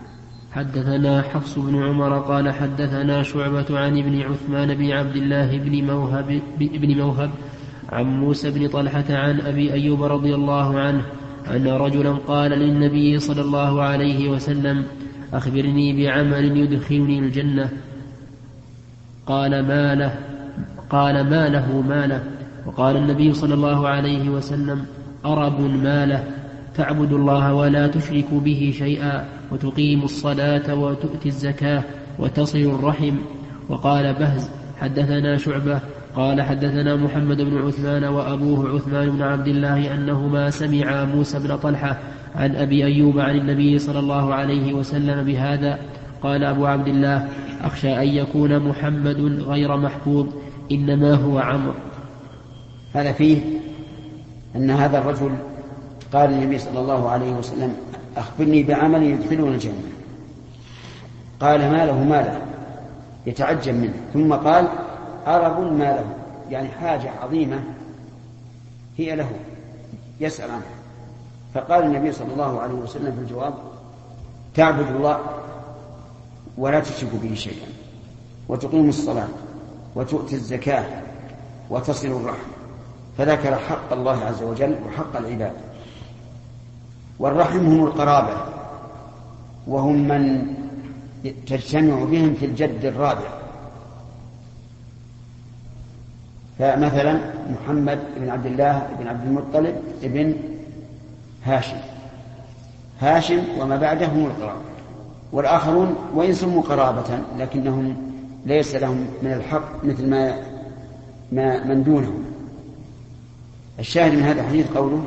حدثنا 0.52 1.22
حفص 1.22 1.60
بن 1.60 1.84
عمر 1.84 2.20
قال 2.20 2.52
حدثنا 2.52 3.24
شعبة 3.24 3.80
عن 3.80 3.98
ابن 3.98 4.22
عثمان 4.22 4.76
بن 4.76 4.92
عبد 4.92 5.16
الله 5.16 5.58
بن 5.58 5.86
موهب 5.86 6.42
بن 6.58 6.98
موهب 6.98 7.32
عن 7.94 8.20
موسى 8.20 8.52
بن 8.52 8.68
طلحة 8.68 9.06
عن 9.10 9.42
أبي 9.42 9.74
أيوب 9.74 10.04
رضي 10.04 10.36
الله 10.36 10.80
عنه 10.80 11.06
أن 11.56 11.68
رجلا 11.68 12.12
قال 12.12 12.52
للنبي 12.52 13.20
صلى 13.20 13.42
الله 13.42 13.82
عليه 13.82 14.30
وسلم 14.30 14.84
أخبرني 15.34 16.04
بعمل 16.04 16.58
يدخلني 16.58 17.20
الجنة. 17.20 17.70
قال 19.26 19.68
ما 19.68 19.96
له 19.96 20.16
قال 20.90 21.30
ما 21.30 21.50
له 21.50 21.82
ما 21.82 22.08
له 22.08 22.24
وقال 22.66 22.98
النبي 22.98 23.34
صلى 23.34 23.54
الله 23.54 23.88
عليه 23.88 24.30
وسلم 24.30 24.86
أرب 25.26 25.62
ما 25.62 26.06
له 26.06 26.24
تعبد 26.76 27.14
الله 27.14 27.54
ولا 27.54 27.88
تشرك 27.88 28.34
به 28.34 28.74
شيئا 28.78 29.26
وتقيم 29.52 30.04
الصلاة 30.04 30.76
وتؤتي 30.76 31.30
الزكاة 31.30 31.84
وتصل 32.20 32.58
الرحم. 32.58 33.16
وقال 33.70 34.14
بهز 34.14 34.50
حدثنا 34.82 35.38
شعبة 35.38 35.80
قال 36.16 36.42
حدثنا 36.42 36.96
محمد 36.96 37.42
بن 37.42 37.68
عثمان 37.68 38.04
وأبوه 38.04 38.76
عثمان 38.76 39.10
بن 39.10 39.22
عبد 39.22 39.48
الله 39.48 39.94
أنهما 39.94 40.50
سمعا 40.50 41.06
موسى 41.06 41.40
بن 41.40 41.58
طلحة 41.58 42.00
عن 42.36 42.56
أبي 42.56 42.86
أيوب 42.86 43.20
عن 43.20 43.36
النبي 43.36 43.80
صلى 43.80 44.00
الله 44.00 44.34
عليه 44.34 44.74
وسلم 44.74 45.24
بهذا 45.24 45.80
قال 46.22 46.44
أبو 46.44 46.66
عبد 46.66 46.88
الله 46.88 47.28
أخشى 47.64 47.98
أن 47.98 48.08
يكون 48.08 48.60
محمد 48.60 49.42
غير 49.48 49.78
محفوظ 49.78 50.28
إنما 50.72 51.14
هو 51.14 51.40
عمرو. 51.40 51.74
هذا 52.94 53.12
فيه 53.12 53.42
أن 54.56 54.72
هذا 54.72 54.98
الرجل 54.98 55.32
قال 56.14 56.30
النبي 56.30 56.58
صلى 56.58 56.80
الله 56.80 57.10
عليه 57.10 57.32
وسلم 57.32 57.74
أخبرني 58.18 58.64
بعمل 58.64 59.04
يدخلون 59.04 59.54
الجنة. 59.54 59.74
قال 61.40 61.72
ما 61.72 61.86
له 61.86 62.04
ما 62.04 62.16
له 62.16 62.42
يتعجب 63.26 63.74
منه. 63.74 63.94
ثم 64.14 64.34
قال 64.34 64.68
أرب 65.28 65.60
ما 65.60 65.84
له 65.84 66.06
يعني 66.50 66.70
حاجة 66.70 67.12
عظيمة 67.22 67.64
هي 68.98 69.16
له. 69.16 69.30
يسأل 70.20 70.52
عنها. 70.52 70.64
فقال 71.54 71.84
النبي 71.84 72.12
صلى 72.12 72.34
الله 72.34 72.62
عليه 72.62 72.74
وسلم 72.74 73.12
في 73.12 73.22
الجواب 73.22 73.54
تعبد 74.56 74.96
الله 74.96 75.20
ولا 76.58 76.80
تشرك 76.80 77.10
به 77.24 77.36
شيئا 77.36 77.68
وتقيم 78.50 78.90
الصلاة 78.90 79.28
وتؤتي 79.96 80.36
الزكاة 80.36 80.86
وتصل 81.70 82.08
الرحم. 82.08 82.50
فذكر 83.18 83.56
حق 83.56 83.94
الله 83.94 84.26
عز 84.26 84.44
وجل 84.44 84.76
وحق 84.88 85.18
العباد. 85.18 85.54
والرحم 87.20 87.60
هم 87.60 87.86
القرابة 87.86 88.38
وهم 89.68 90.08
من 90.08 90.54
تجتمع 91.48 92.04
بهم 92.04 92.34
في 92.34 92.46
الجد 92.46 92.86
الرابع. 92.86 93.43
فمثلا 96.60 97.20
محمد 97.50 98.00
بن 98.18 98.30
عبد 98.30 98.46
الله 98.46 98.90
بن 99.00 99.08
عبد 99.08 99.28
المطلب 99.28 99.76
بن 100.04 100.36
هاشم. 101.44 101.78
هاشم 103.00 103.44
وما 103.60 103.78
بعده 103.78 104.06
هم 104.06 104.26
القرابة. 104.26 104.62
والآخرون 105.32 105.96
وإن 106.14 106.34
سموا 106.34 106.62
قرابة 106.62 107.20
لكنهم 107.38 108.12
ليس 108.46 108.76
لهم 108.76 109.08
من 109.24 109.34
الحق 109.34 109.86
مثل 109.86 110.10
ما 110.10 110.44
ما 111.32 111.64
من 111.64 111.84
دونهم. 111.84 112.24
الشاهد 113.80 114.14
من 114.14 114.24
هذا 114.24 114.42
الحديث 114.42 114.72
قوله 114.72 115.04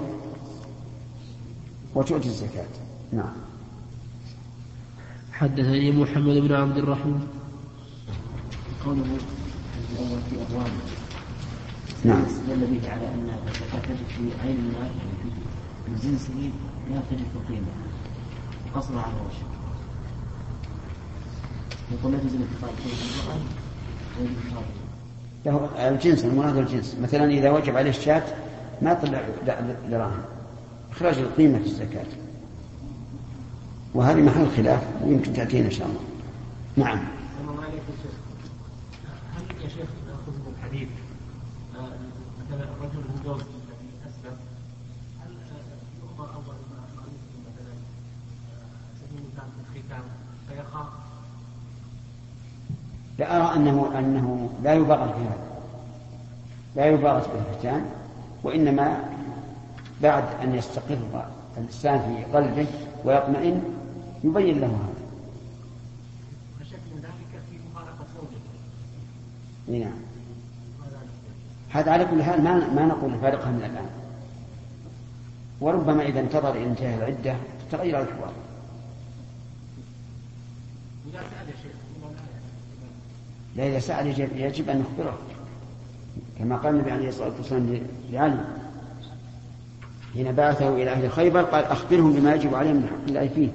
وتؤتي 1.94 2.28
الزكاة. 2.28 2.64
نعم. 3.12 3.32
حدثني 5.32 5.92
محمد 5.92 6.34
بن 6.36 6.54
عبد 6.54 6.76
الرحمن. 6.76 7.26
قوله 8.84 9.02
في 10.30 10.36
أبواب 10.50 10.70
نعم. 12.06 12.24
دل 12.48 12.66
به 12.66 12.90
على 12.90 13.08
أن 13.08 13.30
الزكاة 13.48 13.80
تجب 13.80 14.06
في 14.08 14.42
عين 14.42 14.56
المال 14.56 14.90
من 15.88 15.96
جنسه 16.02 16.50
لا 16.90 17.00
تجب 17.10 17.26
في 17.32 17.54
قيمة. 17.54 17.66
قصر 18.74 18.98
على 18.98 19.12
الوجه. 19.12 19.46
يقول 21.92 22.12
لا 22.12 22.18
تجب 22.18 22.40
ويجب 24.20 24.54
له 25.46 25.88
الجنس 25.88 26.24
المراد 26.24 26.56
الجنس. 26.56 26.96
مثلا 27.02 27.24
إذا 27.24 27.50
وجب 27.50 27.76
عليه 27.76 27.90
الشاة 27.90 28.22
ما 28.82 28.94
طلع 28.94 29.22
دراهم. 29.90 30.22
إخراج 30.92 31.18
القيمة 31.18 31.58
في 31.58 31.66
الزكاة. 31.66 32.06
وهذه 33.94 34.22
محل 34.22 34.46
خلاف 34.56 34.82
ويمكن 35.04 35.32
تأتينا 35.32 35.66
إن 35.66 35.70
شاء 35.70 35.86
الله. 35.86 36.00
نعم 36.76 36.98
الله 37.40 37.62
عليك 37.62 37.82
يا 37.88 37.96
شيخ 38.02 38.14
هل 39.36 39.64
يا 39.64 39.68
شيخ 39.68 39.88
ناخذ 40.06 40.32
من 40.32 40.54
الحديث 40.58 40.88
آه، 41.76 41.98
مثلا 42.40 42.64
الرجل 42.64 42.98
المجوز 42.98 43.40
الذي 43.40 43.88
اسلم 44.08 44.36
هل 45.20 45.30
آه، 45.30 45.76
يؤمر 46.02 46.34
اول 46.34 46.56
ما 46.70 46.80
ما 46.96 47.02
يسلم 47.02 47.40
مثلا 47.48 47.72
آه، 48.52 48.96
سبيل 49.00 49.18
المثال 49.24 49.48
بالختام 49.56 50.02
فيخاف 50.48 50.88
لا 53.18 53.36
أرى 53.36 53.56
أنه 53.56 53.98
أنه 53.98 54.50
لا 54.62 54.74
يبالغ 54.74 55.12
في 55.12 55.20
هذا 55.20 55.46
لا 56.76 56.86
يبالغ 56.86 57.20
في 57.20 57.28
الختان 57.50 57.84
وإنما 58.42 59.04
بعد 60.02 60.24
أن 60.42 60.54
يستقر 60.54 61.26
الإنسان 61.56 61.98
في 61.98 62.36
قلبه 62.36 62.66
ويطمئن 63.04 63.62
يبين 64.24 64.60
له 64.60 64.66
هذا 64.66 64.96
نعم؟ 69.68 69.92
هذا 71.70 71.92
على 71.92 72.04
كل 72.04 72.22
حال 72.22 72.44
ما 72.44 72.74
ما 72.74 72.86
نقول 72.86 73.12
نفارقها 73.12 73.50
من 73.50 73.64
الآن 73.64 73.90
وربما 75.60 76.02
إذا 76.02 76.20
انتظر 76.20 76.50
إلى 76.50 76.64
انتهاء 76.64 76.98
العدة 76.98 77.36
تغير 77.72 78.02
الحوار 78.02 78.32
إذا 81.10 81.20
سأل 81.20 81.48
يا 81.48 81.54
شيخ. 81.62 81.85
لا 83.56 83.68
إذا 83.68 83.78
سأل 83.78 84.06
يجب, 84.06 84.28
يجب 84.36 84.70
أن 84.70 84.78
نخبره 84.78 85.18
كما 86.38 86.56
قال 86.56 86.74
النبي 86.74 86.90
عليه 86.90 87.08
الصلاة 87.08 87.32
والسلام 87.38 87.80
لعلي. 88.12 88.44
حين 90.14 90.32
بعثه 90.32 90.74
إلى 90.74 90.90
أهل 90.90 91.10
خيبر 91.10 91.42
قال 91.42 91.64
أخبرهم 91.64 92.12
بما 92.12 92.34
يجب 92.34 92.54
عليهم 92.54 92.76
من 92.76 92.86
حق 92.86 93.08
الله 93.08 93.28
فيه 93.28 93.48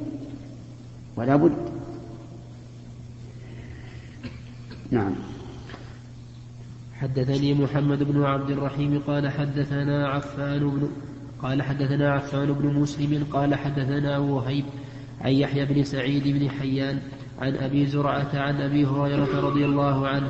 ولا 1.16 1.36
بد. 1.36 1.72
نعم. 4.92 5.16
حدثني 7.02 7.54
محمد 7.54 8.04
بن 8.04 8.24
عبد 8.24 8.50
الرحيم 8.50 9.02
قال 9.08 9.30
حدثنا 9.30 10.08
عفان 10.08 10.60
بن 10.60 10.90
قال 11.42 11.62
حدثنا 11.62 12.14
عفان 12.14 12.54
بن 12.54 12.80
مسلم 12.80 13.28
قال 13.34 13.56
حدثنا 13.56 14.18
وهيب 14.18 14.66
عن 15.22 15.32
يحيى 15.32 15.66
بن 15.66 15.84
سعيد 15.84 16.28
بن 16.28 16.50
حيان 16.50 17.00
عن 17.42 17.56
أبي 17.56 17.86
زرعة 17.86 18.30
عن 18.34 18.62
أبي 18.62 18.86
هريرة 18.86 19.40
رضي 19.40 19.66
الله 19.66 20.08
عنه 20.08 20.30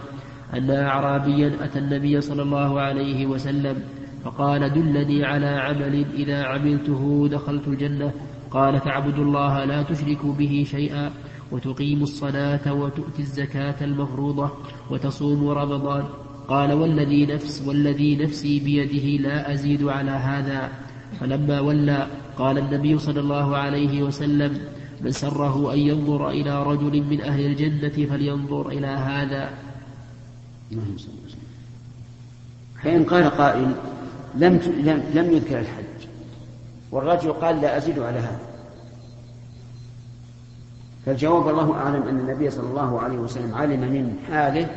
أن 0.53 0.71
أعرابيا 0.71 1.51
أتى 1.61 1.79
النبي 1.79 2.21
صلى 2.21 2.41
الله 2.41 2.79
عليه 2.79 3.25
وسلم 3.25 3.83
فقال 4.23 4.73
دلني 4.73 5.25
على 5.25 5.47
عمل 5.47 6.05
إذا 6.13 6.43
عملته 6.43 7.27
دخلت 7.31 7.67
الجنة. 7.67 8.11
قال 8.51 8.81
تعبد 8.81 9.19
الله 9.19 9.65
لا 9.65 9.83
تشرك 9.83 10.25
به 10.25 10.65
شيئا 10.67 11.11
وتقيم 11.51 12.03
الصلاة 12.03 12.73
وتؤتي 12.73 13.21
الزكاة 13.21 13.75
المفروضة 13.81 14.51
وتصوم 14.89 15.47
رمضان. 15.49 16.03
قال 16.47 16.73
والذي 16.73 17.25
نفس 17.25 17.63
والذي 17.67 18.15
نفسي 18.15 18.59
بيده 18.59 19.29
لا 19.29 19.53
أزيد 19.53 19.83
على 19.83 20.11
هذا. 20.11 20.69
فلما 21.19 21.59
ولى 21.59 22.07
قال 22.37 22.57
النبي 22.57 22.97
صلى 22.97 23.19
الله 23.19 23.57
عليه 23.57 24.03
وسلم 24.03 24.57
من 25.03 25.11
سره 25.11 25.73
أن 25.73 25.79
ينظر 25.79 26.29
إلى 26.29 26.63
رجل 26.63 27.03
من 27.03 27.21
أهل 27.21 27.45
الجنة 27.45 28.07
فلينظر 28.09 28.69
إلى 28.69 28.87
هذا. 28.87 29.49
فإن 32.83 33.03
قال 33.03 33.29
قائل 33.29 33.75
لم 34.35 34.53
لم 34.85 35.03
لم 35.13 35.31
يذكر 35.31 35.59
الحج. 35.59 36.07
والرجل 36.91 37.33
قال 37.33 37.61
لا 37.61 37.77
أزيد 37.77 37.99
على 37.99 38.19
هذا. 38.19 38.39
فالجواب 41.05 41.49
الله 41.49 41.73
أعلم 41.73 42.03
أن 42.03 42.19
النبي 42.19 42.49
صلى 42.49 42.69
الله 42.69 42.99
عليه 42.99 43.17
وسلم 43.17 43.55
علم 43.55 43.79
من 43.79 44.15
حاله 44.29 44.67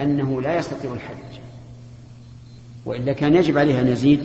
أنه 0.00 0.42
لا 0.42 0.58
يستطيع 0.58 0.92
الحج. 0.92 1.40
وإلا 2.86 3.12
كان 3.12 3.34
يجب 3.34 3.58
عليه 3.58 3.80
أن 3.80 3.88
يزيد 3.88 4.20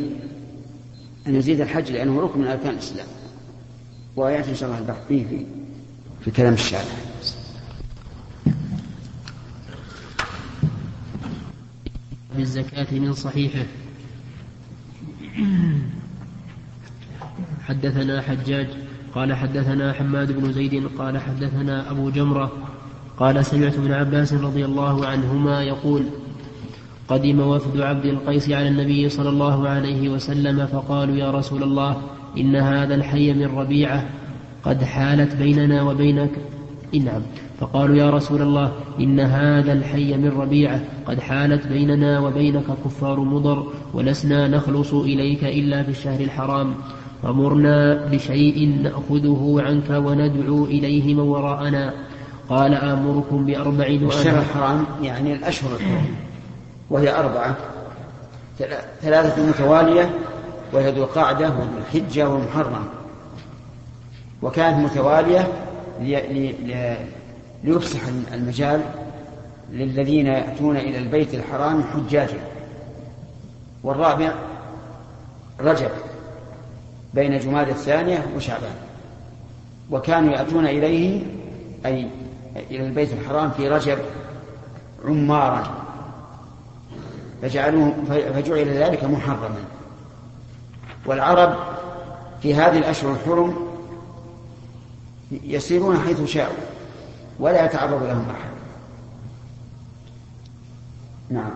أن 1.27 1.35
يزيد 1.35 1.61
الحج 1.61 1.91
لأنه 1.91 2.21
ركن 2.21 2.39
من 2.39 2.47
أركان 2.47 2.73
الإسلام. 2.73 3.07
ويأتي 4.15 4.49
إن 4.51 4.55
شاء 4.55 4.69
الله 4.69 4.81
البحث 4.81 5.07
فيه 5.07 5.25
في, 5.25 5.45
في 6.23 6.31
كلام 6.31 6.53
الشارع. 6.53 6.83
بالزكاة 12.37 12.99
من 12.99 13.13
صحيحه. 13.13 13.65
حدثنا 17.67 18.21
حجاج 18.21 18.67
قال 19.15 19.33
حدثنا 19.33 19.93
حماد 19.93 20.31
بن 20.31 20.53
زيد 20.53 20.87
قال 20.97 21.17
حدثنا 21.17 21.91
أبو 21.91 22.09
جمرة 22.09 22.51
قال 23.17 23.45
سمعت 23.45 23.73
ابن 23.73 23.91
عباس 23.91 24.33
رضي 24.33 24.65
الله 24.65 25.05
عنهما 25.05 25.63
يقول 25.63 26.05
قدم 27.07 27.39
وفد 27.39 27.81
عبد 27.81 28.05
القيس 28.05 28.49
على 28.49 28.67
النبي 28.67 29.09
صلى 29.09 29.29
الله 29.29 29.69
عليه 29.69 30.09
وسلم 30.09 30.65
فقالوا 30.67 31.15
يا 31.15 31.31
رسول 31.31 31.63
الله 31.63 32.01
إن 32.37 32.55
هذا 32.55 32.95
الحي 32.95 33.33
من 33.33 33.57
ربيعة 33.57 34.05
قد 34.63 34.83
حالت 34.83 35.35
بيننا 35.35 35.83
وبينك. 35.83 36.29
إن 36.95 37.05
نعم. 37.05 37.21
فقالوا 37.59 37.95
يا 37.95 38.09
رسول 38.09 38.41
الله 38.41 38.71
إن 38.99 39.19
هذا 39.19 39.73
الحي 39.73 40.17
من 40.17 40.29
ربيعة 40.29 40.81
قد 41.05 41.19
حالت 41.19 41.67
بيننا 41.67 42.19
وبينك 42.19 42.65
كفار 42.85 43.19
مضر 43.19 43.67
ولسنا 43.93 44.47
نخلص 44.47 44.93
إليك 44.93 45.43
إلا 45.43 45.83
في 45.83 45.89
الشهر 45.89 46.19
الحرام. 46.19 46.73
فمرنا 47.23 48.05
بشيء 48.05 48.81
نأخذه 48.83 49.63
عنك 49.65 49.89
وندعو 49.89 50.65
إليه 50.65 51.13
من 51.13 51.19
وراءنا. 51.19 51.93
قال 52.49 52.73
آمركم 52.73 53.45
بأربع 53.45 53.85
الشهر 53.85 54.39
الحرام 54.39 54.85
يعني 55.01 55.33
الأشهر 55.33 55.75
الحرام. 55.75 56.05
وهي 56.89 57.15
أربعة. 57.15 57.55
ثلاثة 59.01 59.49
متوالية 59.49 60.09
وهي 60.73 60.91
ذو 60.91 61.03
القعدة 61.03 61.53
والحجة 61.75 62.29
والمحرم 62.29 62.85
وكانت 64.41 64.77
متوالية 64.91 65.47
ليفسح 67.63 67.99
المجال 68.33 68.81
للذين 69.71 70.27
يأتون 70.27 70.77
إلى 70.77 70.97
البيت 70.97 71.33
الحرام 71.33 71.83
حجاجا 71.83 72.39
والرابع 73.83 74.33
رجب 75.59 75.89
بين 77.13 77.39
جماد 77.39 77.69
الثانية 77.69 78.25
وشعبان. 78.35 78.75
وكانوا 79.91 80.33
يأتون 80.33 80.67
إليه 80.67 81.21
أي 81.85 82.07
إلى 82.55 82.87
البيت 82.87 83.13
الحرام 83.13 83.51
في 83.51 83.69
رجب 83.69 83.97
عمارا. 85.05 85.63
فجعلوه 87.41 87.93
فجعل 88.09 88.67
ذلك 88.69 89.03
محرما. 89.03 89.55
والعرب 91.05 91.55
في 92.41 92.55
هذه 92.55 92.77
الأشهر 92.77 93.11
الحرم 93.11 93.55
يسيرون 95.31 95.97
حيث 95.97 96.23
شاءوا 96.23 96.55
ولا 97.39 97.65
يتعرض 97.65 98.03
لهم 98.03 98.25
أحد. 98.29 98.51
نعم. 101.29 101.51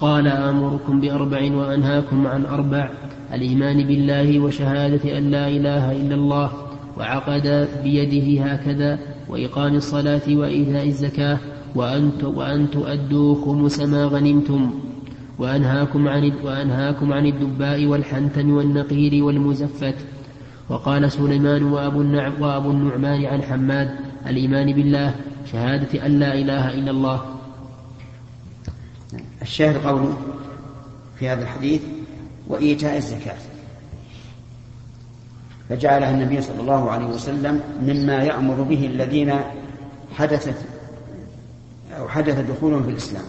قال 0.00 0.28
آمركم 0.28 1.00
بأربع 1.00 1.38
وأنهاكم 1.54 2.26
عن 2.26 2.46
أربع 2.46 2.90
الإيمان 3.32 3.86
بالله 3.86 4.40
وشهادة 4.40 5.18
أن 5.18 5.30
لا 5.30 5.48
إله 5.48 5.92
إلا 5.92 6.14
الله 6.14 6.52
وعقد 6.98 7.68
بيده 7.82 8.44
هكذا 8.44 8.98
وإقام 9.28 9.74
الصلاة 9.74 10.22
وإيتاء 10.28 10.86
الزكاة 10.86 11.38
وأن 11.74 12.68
تؤدوا 12.72 13.44
خمس 13.44 13.80
ما 13.80 14.04
غنمتم. 14.04 14.70
وأنهاكم 15.38 16.08
عن 16.08 16.32
وأنهاكم 16.44 17.12
عن 17.12 17.26
الدباء 17.26 17.86
والحنتم 17.86 18.50
والنقير 18.50 19.24
والمزفت. 19.24 19.94
وقال 20.68 21.12
سليمان 21.12 21.62
وأبو, 21.62 22.00
النعم 22.00 22.42
وأبو 22.42 22.70
النعمان 22.70 23.24
عن 23.24 23.42
حماد 23.42 23.90
الإيمان 24.26 24.72
بالله 24.72 25.14
شهادة 25.52 26.06
أن 26.06 26.18
لا 26.18 26.34
إله 26.34 26.74
إلا 26.74 26.90
الله. 26.90 27.20
الشاهد 29.42 29.76
قوله 29.86 30.16
في 31.18 31.28
هذا 31.28 31.42
الحديث 31.42 31.82
وإيتاء 32.48 32.96
الزكاة. 32.96 33.36
فجعلها 35.68 36.10
النبي 36.10 36.42
صلى 36.42 36.60
الله 36.60 36.90
عليه 36.90 37.06
وسلم 37.06 37.60
مما 37.82 38.22
يأمر 38.22 38.62
به 38.62 38.86
الذين 38.86 39.34
حدثت 40.14 40.56
أو 41.98 42.08
حدث 42.08 42.50
دخولهم 42.50 42.82
في 42.82 42.90
الإسلام. 42.90 43.24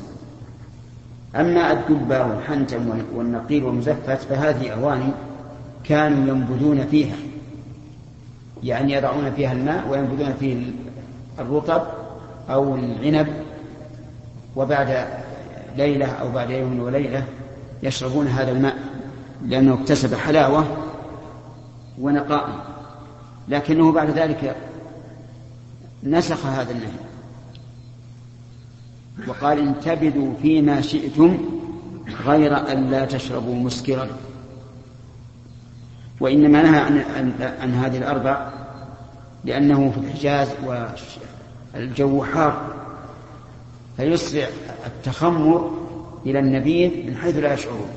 أما 1.35 1.71
الدبة 1.71 2.25
والحنتم 2.25 3.01
والنقير 3.15 3.65
والمزفت 3.65 4.17
فهذه 4.17 4.69
أواني 4.69 5.11
كانوا 5.83 6.35
ينبذون 6.35 6.85
فيها. 6.85 7.15
يعني 8.63 8.93
يضعون 8.93 9.31
فيها 9.31 9.51
الماء 9.51 9.87
وينبذون 9.89 10.33
فيه 10.39 10.71
الرطب 11.39 11.81
أو 12.49 12.75
العنب 12.75 13.27
وبعد 14.55 15.07
ليلة 15.77 16.05
أو 16.05 16.31
بعد 16.31 16.49
يوم 16.49 16.79
وليلة 16.79 17.23
يشربون 17.83 18.27
هذا 18.27 18.51
الماء 18.51 18.75
لأنه 19.45 19.73
اكتسب 19.73 20.15
حلاوة 20.15 20.65
ونقاء. 21.99 22.49
لكنه 23.47 23.91
بعد 23.91 24.09
ذلك 24.09 24.55
نسخ 26.03 26.45
هذا 26.45 26.71
النهي. 26.71 27.08
وقال 29.27 29.59
انتبذوا 29.59 30.33
فيما 30.41 30.81
شئتم 30.81 31.37
غير 32.25 32.71
أن 32.71 32.89
لا 32.89 33.05
تشربوا 33.05 33.55
مسكرا. 33.55 34.07
وإنما 36.19 36.63
نهى 36.63 36.79
عن, 36.79 36.97
عن, 36.97 37.33
عن 37.61 37.73
هذه 37.73 37.97
الأربع 37.97 38.51
لأنه 39.45 39.91
في 39.91 39.97
الحجاز 39.97 40.47
والجو 41.73 42.23
حار 42.23 42.75
فيسرع 43.97 44.47
التخمر 44.85 45.71
إلى 46.25 46.39
النبيذ 46.39 47.07
من 47.07 47.15
حيث 47.15 47.37
لا 47.37 47.53
يشعرون. 47.53 47.89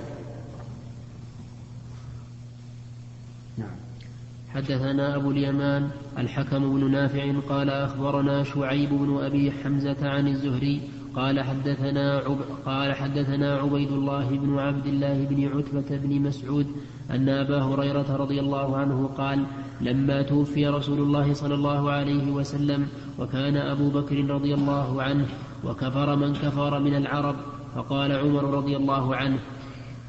حدثنا 4.54 5.16
أبو 5.16 5.30
اليمان 5.30 5.90
الحكم 6.18 6.72
بن 6.72 6.90
نافع 6.90 7.32
قال 7.48 7.70
أخبرنا 7.70 8.44
شعيب 8.44 8.90
بن 8.90 9.24
أبي 9.24 9.52
حمزة 9.52 9.96
عن 10.08 10.28
الزهري 10.28 10.80
قال 11.16 11.40
حدثنا 11.40 12.18
عب 12.18 12.38
قال 12.66 12.94
حدثنا 12.94 13.56
عبيد 13.56 13.92
الله 13.92 14.28
بن 14.28 14.58
عبد 14.58 14.86
الله 14.86 15.24
بن 15.24 15.48
عتبة 15.48 15.96
بن 15.96 16.20
مسعود 16.20 16.66
أن 17.10 17.28
أبا 17.28 17.62
هريرة 17.62 18.16
رضي 18.16 18.40
الله 18.40 18.76
عنه 18.76 19.06
قال 19.06 19.44
لما 19.80 20.22
توفي 20.22 20.68
رسول 20.68 20.98
الله 20.98 21.34
صلى 21.34 21.54
الله 21.54 21.90
عليه 21.90 22.32
وسلم 22.32 22.86
وكان 23.18 23.56
أبو 23.56 23.90
بكر 23.90 24.24
رضي 24.30 24.54
الله 24.54 25.02
عنه 25.02 25.26
وكفر 25.64 26.16
من 26.16 26.32
كفر 26.32 26.80
من 26.80 26.94
العرب 26.96 27.36
فقال 27.74 28.12
عمر 28.12 28.44
رضي 28.44 28.76
الله 28.76 29.16
عنه 29.16 29.38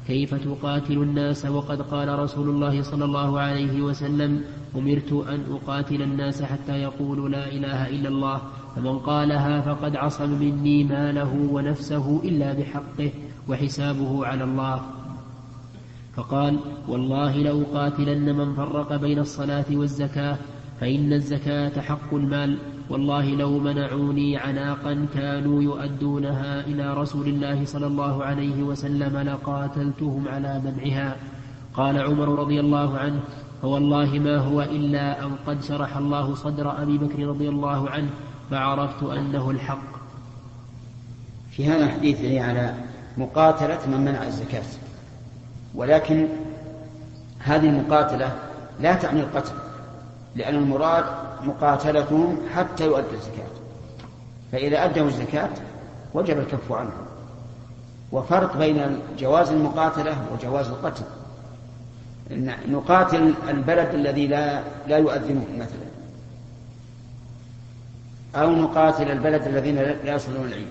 كيف 0.06 0.34
تقاتل 0.34 0.98
الناس 0.98 1.46
وقد 1.46 1.82
قال 1.82 2.18
رسول 2.18 2.48
الله 2.48 2.82
صلى 2.82 3.04
الله 3.04 3.40
عليه 3.40 3.82
وسلم 3.82 4.44
أمرت 4.76 5.12
أن 5.12 5.44
أقاتل 5.50 6.02
الناس 6.02 6.42
حتى 6.42 6.72
يقولوا 6.72 7.28
لا 7.28 7.48
إله 7.48 7.88
إلا 7.88 8.08
الله 8.08 8.40
فمن 8.76 8.98
قالها 8.98 9.60
فقد 9.60 9.96
عصم 9.96 10.30
مني 10.40 10.84
ماله 10.84 11.48
ونفسه 11.52 12.20
إلا 12.24 12.52
بحقه 12.52 13.10
وحسابه 13.48 14.26
على 14.26 14.44
الله. 14.44 14.82
فقال 16.16 16.58
والله 16.88 17.36
لأقاتلن 17.36 18.36
من 18.36 18.54
فرق 18.54 18.96
بين 18.96 19.18
الصلاة 19.18 19.64
والزكاة 19.70 20.36
فإن 20.80 21.12
الزكاة 21.12 21.80
حق 21.80 22.14
المال. 22.14 22.58
والله 22.90 23.34
لو 23.34 23.58
منعوني 23.58 24.36
عناقا 24.36 25.06
كانوا 25.14 25.62
يؤدونها 25.62 26.60
إلى 26.60 26.94
رسول 26.94 27.28
الله 27.28 27.64
صلى 27.64 27.86
الله 27.86 28.24
عليه 28.24 28.62
وسلم 28.62 29.16
لقاتلتهم 29.16 30.28
على 30.28 30.62
منعها. 30.64 31.16
قال 31.74 31.98
عمر 31.98 32.28
رضي 32.38 32.60
الله 32.60 32.98
عنه 32.98 33.20
فوالله 33.62 34.18
ما 34.18 34.36
هو 34.36 34.62
إلا 34.62 35.26
أن 35.26 35.30
قد 35.46 35.62
شرح 35.62 35.96
الله 35.96 36.34
صدر 36.34 36.82
أبي 36.82 36.98
بكر 36.98 37.26
رضي 37.26 37.48
الله 37.48 37.90
عنه 37.90 38.10
فعرفت 38.50 39.02
أنه 39.02 39.50
الحق. 39.50 39.94
في 41.50 41.68
هذا 41.68 41.84
الحديث 41.84 42.20
يعني 42.20 42.40
على 42.40 42.74
مقاتلة 43.16 43.78
من 43.86 44.00
منع 44.00 44.22
الزكاة. 44.22 44.62
ولكن 45.74 46.28
هذه 47.38 47.66
المقاتلة 47.68 48.32
لا 48.80 48.94
تعني 48.94 49.20
القتل 49.20 49.52
لأن 50.36 50.54
المراد 50.54 51.04
مقاتلتهم 51.42 52.38
حتى 52.54 52.84
يؤدوا 52.84 53.12
الزكاة. 53.12 53.50
فإذا 54.52 54.84
أدوا 54.84 55.06
الزكاة 55.06 55.50
وجب 56.14 56.38
الكف 56.38 56.72
عنهم. 56.72 57.04
وفرق 58.12 58.56
بين 58.56 58.98
جواز 59.18 59.50
المقاتلة 59.50 60.16
وجواز 60.32 60.68
القتل. 60.68 61.04
نقاتل 62.68 63.34
البلد 63.48 63.94
الذي 63.94 64.26
لا 64.26 64.62
لا 64.88 64.98
يؤذنون 64.98 65.46
مثلا. 65.58 65.93
أو 68.34 68.54
نقاتل 68.54 69.10
البلد 69.10 69.42
الذين 69.46 69.76
لا 69.76 70.14
يصلون 70.14 70.46
العيد 70.46 70.66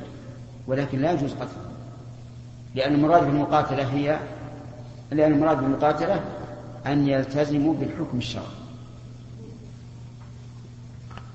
ولكن 0.67 0.99
لا 0.99 1.11
يجوز 1.11 1.33
قتلهم 1.33 1.73
لأن 2.75 2.93
المراد 2.93 3.23
بالمقاتلة 3.25 3.93
هي 3.93 4.19
لأن 5.11 5.33
المراد 5.33 5.57
بالمقاتلة 5.57 6.21
أن 6.85 7.07
يلتزموا 7.07 7.73
بالحكم 7.73 8.17
الشرعي. 8.17 8.45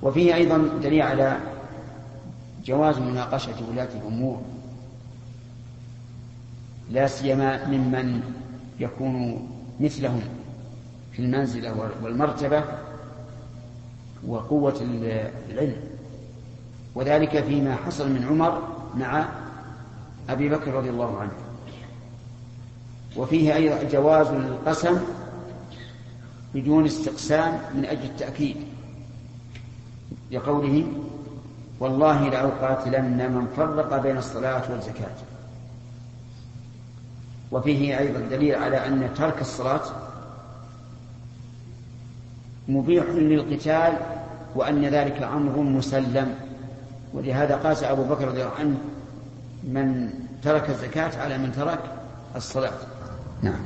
وفيه 0.02 0.34
أيضا 0.34 0.68
دليل 0.82 1.02
على 1.02 1.36
جواز 2.64 2.98
مناقشة 2.98 3.54
ولاة 3.70 3.88
الأمور 3.94 4.42
لا 6.90 7.06
سيما 7.06 7.66
ممن 7.66 8.20
يكون 8.80 9.46
مثلهم 9.80 10.20
في 11.12 11.22
المنزلة 11.22 11.90
والمرتبة 12.02 12.64
وقوة 14.26 14.80
العلم. 15.50 15.76
وذلك 16.98 17.44
فيما 17.44 17.76
حصل 17.86 18.10
من 18.10 18.26
عمر 18.30 18.62
مع 18.94 19.28
أبي 20.28 20.48
بكر 20.48 20.74
رضي 20.74 20.90
الله 20.90 21.20
عنه. 21.20 21.32
وفيه 23.16 23.54
أيضا 23.54 23.82
جواز 23.92 24.26
القسم 24.26 25.00
بدون 26.54 26.84
استقسام 26.84 27.60
من 27.74 27.84
أجل 27.84 28.04
التأكيد 28.04 28.56
لقوله 30.32 30.86
والله 31.80 32.28
لأقاتلن 32.28 33.32
من 33.32 33.46
فرق 33.56 34.02
بين 34.02 34.16
الصلاة 34.16 34.72
والزكاة 34.72 35.14
وفيه 37.52 37.98
أيضا 37.98 38.20
دليل 38.20 38.54
على 38.54 38.86
أن 38.86 39.10
ترك 39.16 39.40
الصلاة 39.40 39.82
مبيح 42.68 43.04
للقتال 43.04 43.92
وأن 44.54 44.84
ذلك 44.84 45.22
أمر 45.22 45.58
مسلم. 45.58 46.47
ولهذا 47.12 47.56
قاس 47.56 47.82
أبو 47.82 48.04
بكر 48.04 48.28
رضي 48.28 48.42
الله 48.42 48.54
عنه 48.54 48.78
من 49.64 50.10
ترك 50.42 50.70
الزكاة 50.70 51.22
على 51.22 51.38
من 51.38 51.52
ترك 51.52 51.80
الصلاة. 52.36 52.72
نعم. 53.42 53.60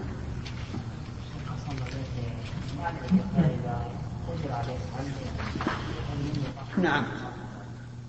نعم. 6.78 7.04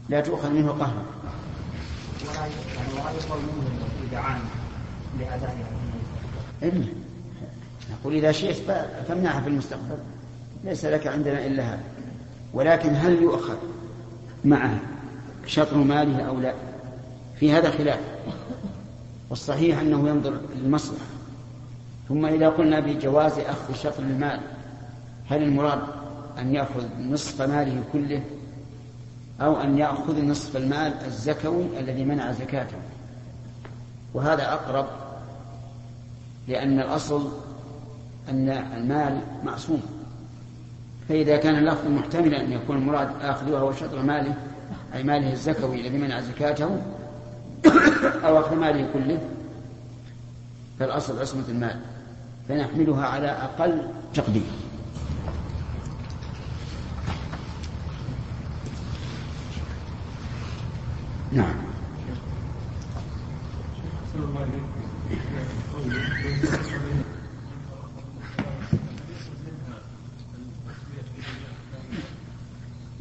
لا 0.09 0.21
تؤخذ 0.21 0.49
منه 0.49 0.71
قهرا 0.71 1.05
ولا 2.25 3.53
منه 5.83 6.03
إلا. 6.63 6.85
نقول 7.91 8.13
إذا 8.13 8.31
شئت 8.31 8.71
فامنعها 9.07 9.41
في 9.41 9.47
المستقبل. 9.47 9.97
ليس 10.63 10.85
لك 10.85 11.07
عندنا 11.07 11.45
إلا 11.45 11.63
هذا. 11.63 11.83
ولكن 12.53 12.95
هل 12.95 13.21
يؤخذ 13.21 13.57
معه 14.45 14.79
شطر 15.45 15.77
ماله 15.77 16.21
أو 16.21 16.39
لا. 16.39 16.53
في 17.39 17.51
هذا 17.51 17.71
خلاف. 17.71 17.99
والصحيح 19.29 19.79
أنه 19.79 20.09
ينظر 20.09 20.33
للمصلحة. 20.55 21.05
ثم 22.09 22.25
إذا 22.25 22.49
قلنا 22.49 22.79
بجواز 22.79 23.39
أخذ 23.39 23.73
شطر 23.73 24.03
المال 24.03 24.39
هل 25.29 25.43
المراد 25.43 25.79
أن 26.39 26.55
يأخذ 26.55 26.83
نصف 27.09 27.41
ماله 27.41 27.83
كله 27.93 28.21
أو 29.41 29.61
أن 29.61 29.77
يأخذ 29.77 30.25
نصف 30.25 30.57
المال 30.57 30.93
الزكوي 31.05 31.79
الذي 31.79 32.05
منع 32.05 32.31
زكاته؟ 32.31 32.77
وهذا 34.13 34.53
أقرب 34.53 34.85
لأن 36.47 36.79
الأصل 36.79 37.31
أن 38.29 38.49
المال 38.49 39.21
معصوم. 39.43 39.81
فإذا 41.09 41.37
كان 41.37 41.55
اللفظ 41.55 41.87
محتملا 41.87 42.41
أن 42.41 42.51
يكون 42.51 42.77
المراد 42.77 43.09
آخذها 43.21 43.59
هو 43.59 43.73
شطر 43.73 44.01
ماله 44.01 44.35
أي 44.93 45.03
ماله 45.03 45.31
الزكوي 45.33 45.81
الذي 45.81 45.97
منع 45.97 46.21
زكاته 46.21 46.81
أو 48.25 48.39
أخذ 48.39 48.55
ماله 48.55 48.89
كله 48.93 49.21
فالأصل 50.79 51.19
عصمة 51.19 51.43
المال 51.49 51.79
فنحملها 52.49 53.05
على 53.05 53.27
أقل 53.27 53.87
تقدير. 54.13 54.43
نعم. 61.31 61.55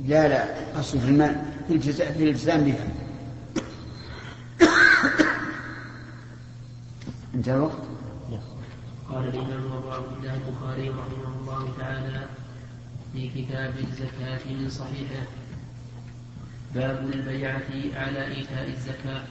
لا 0.05 0.29
لا 0.29 0.81
أصل 0.81 0.99
في 0.99 1.09
المال. 1.09 1.52
في 1.69 2.23
الالتزام 2.23 2.65
بها. 2.65 2.87
انتهى 7.35 7.55
الوقت؟ 7.55 7.83
قال 9.09 9.29
الإمام 9.29 9.73
أبو 9.73 9.91
عبد 9.91 10.17
الله 10.19 10.35
البخاري 10.35 10.89
رحمه 10.89 11.41
الله 11.41 11.69
تعالى 11.79 12.27
في 13.13 13.29
كتاب 13.29 13.75
الزكاة 13.79 14.53
من 14.53 14.69
صحيحه 14.71 15.27
باب 16.75 17.11
البيعة 17.15 17.71
على 17.95 18.27
إيتاء 18.27 18.69
الزكاة. 18.69 19.23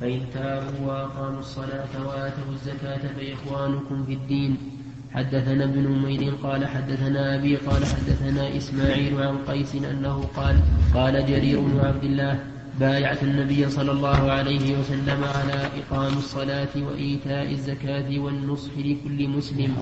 فإن 0.00 0.26
تابوا 0.34 0.86
وأقاموا 0.86 1.40
الصلاة 1.40 2.06
وآتوا 2.06 2.52
الزكاة 2.52 3.12
فإخوانكم 3.16 4.06
في 4.06 4.12
الدين. 4.12 4.79
حدثنا 5.14 5.64
ابن 5.64 5.82
نمير 5.82 6.34
قال 6.42 6.66
حدثنا 6.66 7.34
أبي 7.34 7.56
قال 7.56 7.86
حدثنا 7.86 8.56
إسماعيل 8.56 9.22
عن 9.22 9.38
قيس 9.38 9.74
أنه 9.74 10.24
قال 10.36 10.56
قال 10.94 11.26
جرير 11.26 11.60
بن 11.60 11.80
عبد 11.80 12.04
الله 12.04 12.38
بايعت 12.80 13.22
النبي 13.22 13.70
صلى 13.70 13.92
الله 13.92 14.32
عليه 14.32 14.78
وسلم 14.78 15.24
على 15.24 15.68
إقام 15.80 16.18
الصلاة 16.18 16.68
وإيتاء 16.76 17.52
الزكاة 17.52 18.18
والنصح 18.18 18.70
لكل 18.78 19.28
مسلم. 19.28 19.76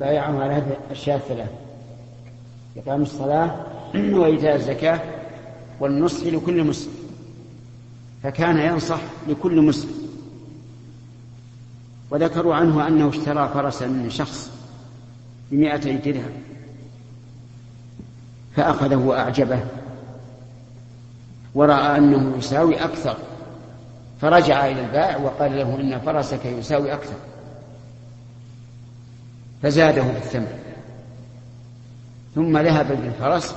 بايعه 0.00 0.42
على 0.42 0.54
هذه 0.54 0.76
الأشياء 0.86 1.16
الثلاث. 1.16 1.50
إقام 2.76 3.02
الصلاة 3.02 3.66
وإيتاء 3.94 4.56
الزكاة 4.56 5.00
والنصح 5.80 6.26
لكل 6.26 6.64
مسلم. 6.64 6.92
فكان 8.22 8.58
ينصح 8.58 9.00
لكل 9.28 9.60
مسلم. 9.60 9.95
وذكروا 12.10 12.54
عنه 12.54 12.86
أنه 12.86 13.08
اشترى 13.08 13.50
فرسا 13.54 13.86
من 13.86 14.10
شخص 14.10 14.50
بمائتي 15.50 15.96
درهم 15.96 16.32
فأخذه 18.56 18.96
وأعجبه 18.96 19.60
ورأى 21.54 21.98
أنه 21.98 22.36
يساوي 22.38 22.84
أكثر 22.84 23.16
فرجع 24.20 24.66
إلى 24.66 24.80
البائع 24.80 25.16
وقال 25.16 25.56
له 25.56 25.80
إن 25.80 26.00
فرسك 26.00 26.44
يساوي 26.44 26.92
أكثر 26.92 27.16
فزاده 29.62 30.02
بالثمن 30.02 30.58
ثم 32.34 32.58
ذهب 32.58 32.88
بالفرس 32.88 33.54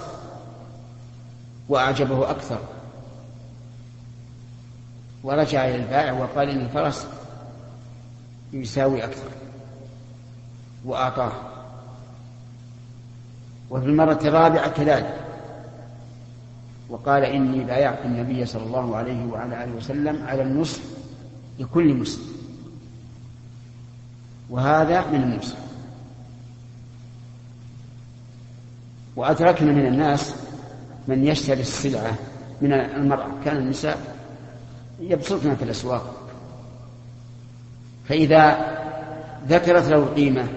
وأعجبه 1.69 2.31
أكثر 2.31 2.59
ورجع 5.23 5.65
إلى 5.65 5.75
البائع 5.75 6.13
وقال 6.13 6.49
إن 6.49 6.61
الفرس 6.61 7.07
يساوي 8.53 9.03
أكثر. 9.03 9.29
وأعطاه. 10.85 11.31
وفي 13.69 13.85
المرة 13.85 14.19
الرابعة 14.23 14.69
كذلك. 14.69 15.25
وقال 16.89 17.23
إني 17.23 17.63
بايعت 17.63 18.05
النبي 18.05 18.45
صلى 18.45 18.63
الله 18.63 18.95
عليه 18.95 19.25
وعلى 19.25 19.63
آله 19.63 19.75
وسلم 19.75 20.25
على 20.25 20.41
النصح 20.41 20.81
لكل 21.59 21.93
مسلم. 21.93 22.25
وهذا 24.49 25.07
من 25.07 25.23
النصح. 25.23 25.57
وأدركنا 29.15 29.71
من 29.71 29.85
الناس 29.85 30.35
من 31.07 31.27
يشتري 31.27 31.61
السلعة 31.61 32.17
من 32.61 32.73
المرأة. 32.73 33.29
كان 33.45 33.57
النساء 33.57 34.15
يبسطن 34.99 35.55
في 35.55 35.63
الأسواق. 35.63 36.18
فإذا 38.09 38.57
ذكرت 39.47 39.87
له 39.87 39.97
القيمة 39.97 40.47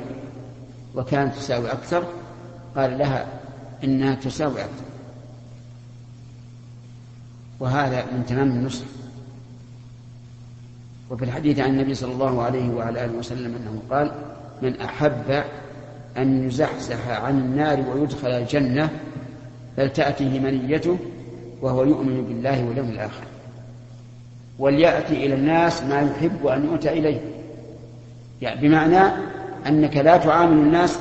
وكانت 0.95 1.35
تساوي 1.35 1.73
أكثر 1.73 2.05
قال 2.77 2.99
لها 2.99 3.27
إنها 3.85 4.15
تساوي 4.15 4.61
أكثر. 4.61 4.85
وهذا 7.61 8.05
من 8.13 8.27
تمام 8.27 8.49
النصح. 8.49 8.85
وفي 11.11 11.25
الحديث 11.25 11.59
عن 11.59 11.71
النبي 11.71 11.95
صلى 11.95 12.13
الله 12.13 12.43
عليه 12.43 12.71
وعلى 12.71 13.05
آله 13.05 13.19
وسلم 13.19 13.55
أنه 13.55 13.83
قال 13.91 14.13
من 14.63 14.81
أحب 14.81 15.45
أن 16.17 16.47
يزحزح 16.47 17.09
عن 17.09 17.39
النار 17.39 17.81
ويدخل 17.91 18.29
الجنة 18.29 18.91
فلتأته 19.77 20.41
منيته 20.41 20.99
وهو 21.63 21.85
يؤمن 21.85 22.25
بالله 22.25 22.65
واليوم 22.65 22.89
الآخر. 22.89 23.25
وليأتي 24.59 25.27
إلى 25.27 25.35
الناس 25.35 25.83
ما 25.83 26.01
يحب 26.01 26.47
أن 26.47 26.65
يؤتى 26.65 26.89
إليه. 26.89 27.32
يعني 28.43 28.69
بمعنى 28.69 29.01
أنك 29.67 29.97
لا 29.97 30.17
تعامل 30.17 30.53
الناس 30.53 30.99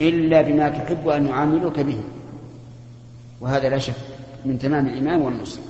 إلا 0.00 0.42
بما 0.42 0.68
تحب 0.68 1.08
أن 1.08 1.26
يعاملوك 1.26 1.80
به. 1.80 2.00
وهذا 3.40 3.68
لا 3.68 3.78
شك 3.78 3.94
من 4.44 4.58
تمام 4.58 4.86
الإيمان 4.86 5.20
والنصر 5.20 5.60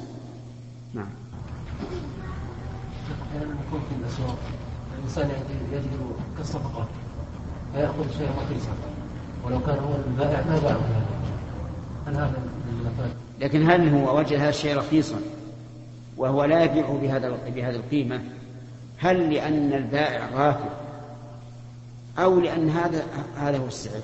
نعم. 0.94 1.06
أحيانا 3.30 3.54
يكون 3.66 3.80
في 3.88 3.94
الأسواق 4.00 4.38
الإنسان 4.98 5.30
يجد 5.72 5.86
كالصفقة 6.38 6.86
فيأخذ 7.74 8.18
شيئا 8.18 8.30
رخيصا 8.30 8.72
ولو 9.44 9.60
كان 9.60 9.78
هو 9.78 9.94
البائع 10.06 10.44
ما 10.48 10.58
باعه 10.58 10.80
هل 12.06 12.14
هذا 12.14 12.38
لكن 13.40 13.70
هل 13.70 13.88
هو 13.88 14.18
وجد 14.18 14.32
هذا 14.32 14.48
الشيء 14.48 14.76
رخيصا 14.76 15.16
وهو 16.16 16.44
لا 16.44 16.64
يبيعه 16.64 16.98
بهذا 17.02 17.38
بهذه 17.54 17.76
القيمة؟ 17.76 18.20
هل 18.98 19.34
لأن 19.34 19.72
البائع 19.72 20.28
غافل 20.34 20.87
أو 22.18 22.40
لأن 22.40 22.70
هذا 22.70 23.06
هذا 23.36 23.58
هو 23.58 23.66
السعر. 23.66 24.02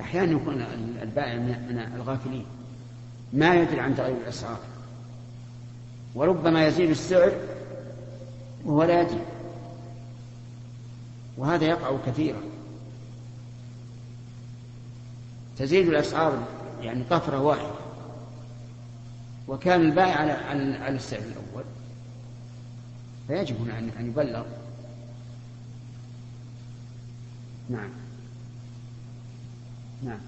أحيانا 0.00 0.32
يكون 0.32 0.62
البائع 1.02 1.34
من 1.38 1.88
الغافلين. 1.96 2.46
ما 3.32 3.54
يدري 3.54 3.80
عن 3.80 3.96
تغير 3.96 4.16
الأسعار. 4.16 4.58
وربما 6.14 6.66
يزيد 6.66 6.90
السعر 6.90 7.32
وهو 8.64 8.82
لا 8.82 9.02
يدري. 9.02 9.24
وهذا 11.38 11.64
يقع 11.64 11.96
كثيرا. 12.06 12.40
تزيد 15.58 15.88
الأسعار 15.88 16.38
يعني 16.80 17.04
طفرة 17.10 17.40
واحدة. 17.40 17.74
وكان 19.48 19.80
البائع 19.80 20.16
على 20.16 20.32
على 20.76 20.96
السعر 20.96 21.20
الأول. 21.20 21.64
فيجب 23.28 23.60
هنا 23.60 23.78
أن 23.78 24.06
يبلغ. 24.06 24.44
نعم. 27.68 27.90
نعم. 30.02 30.18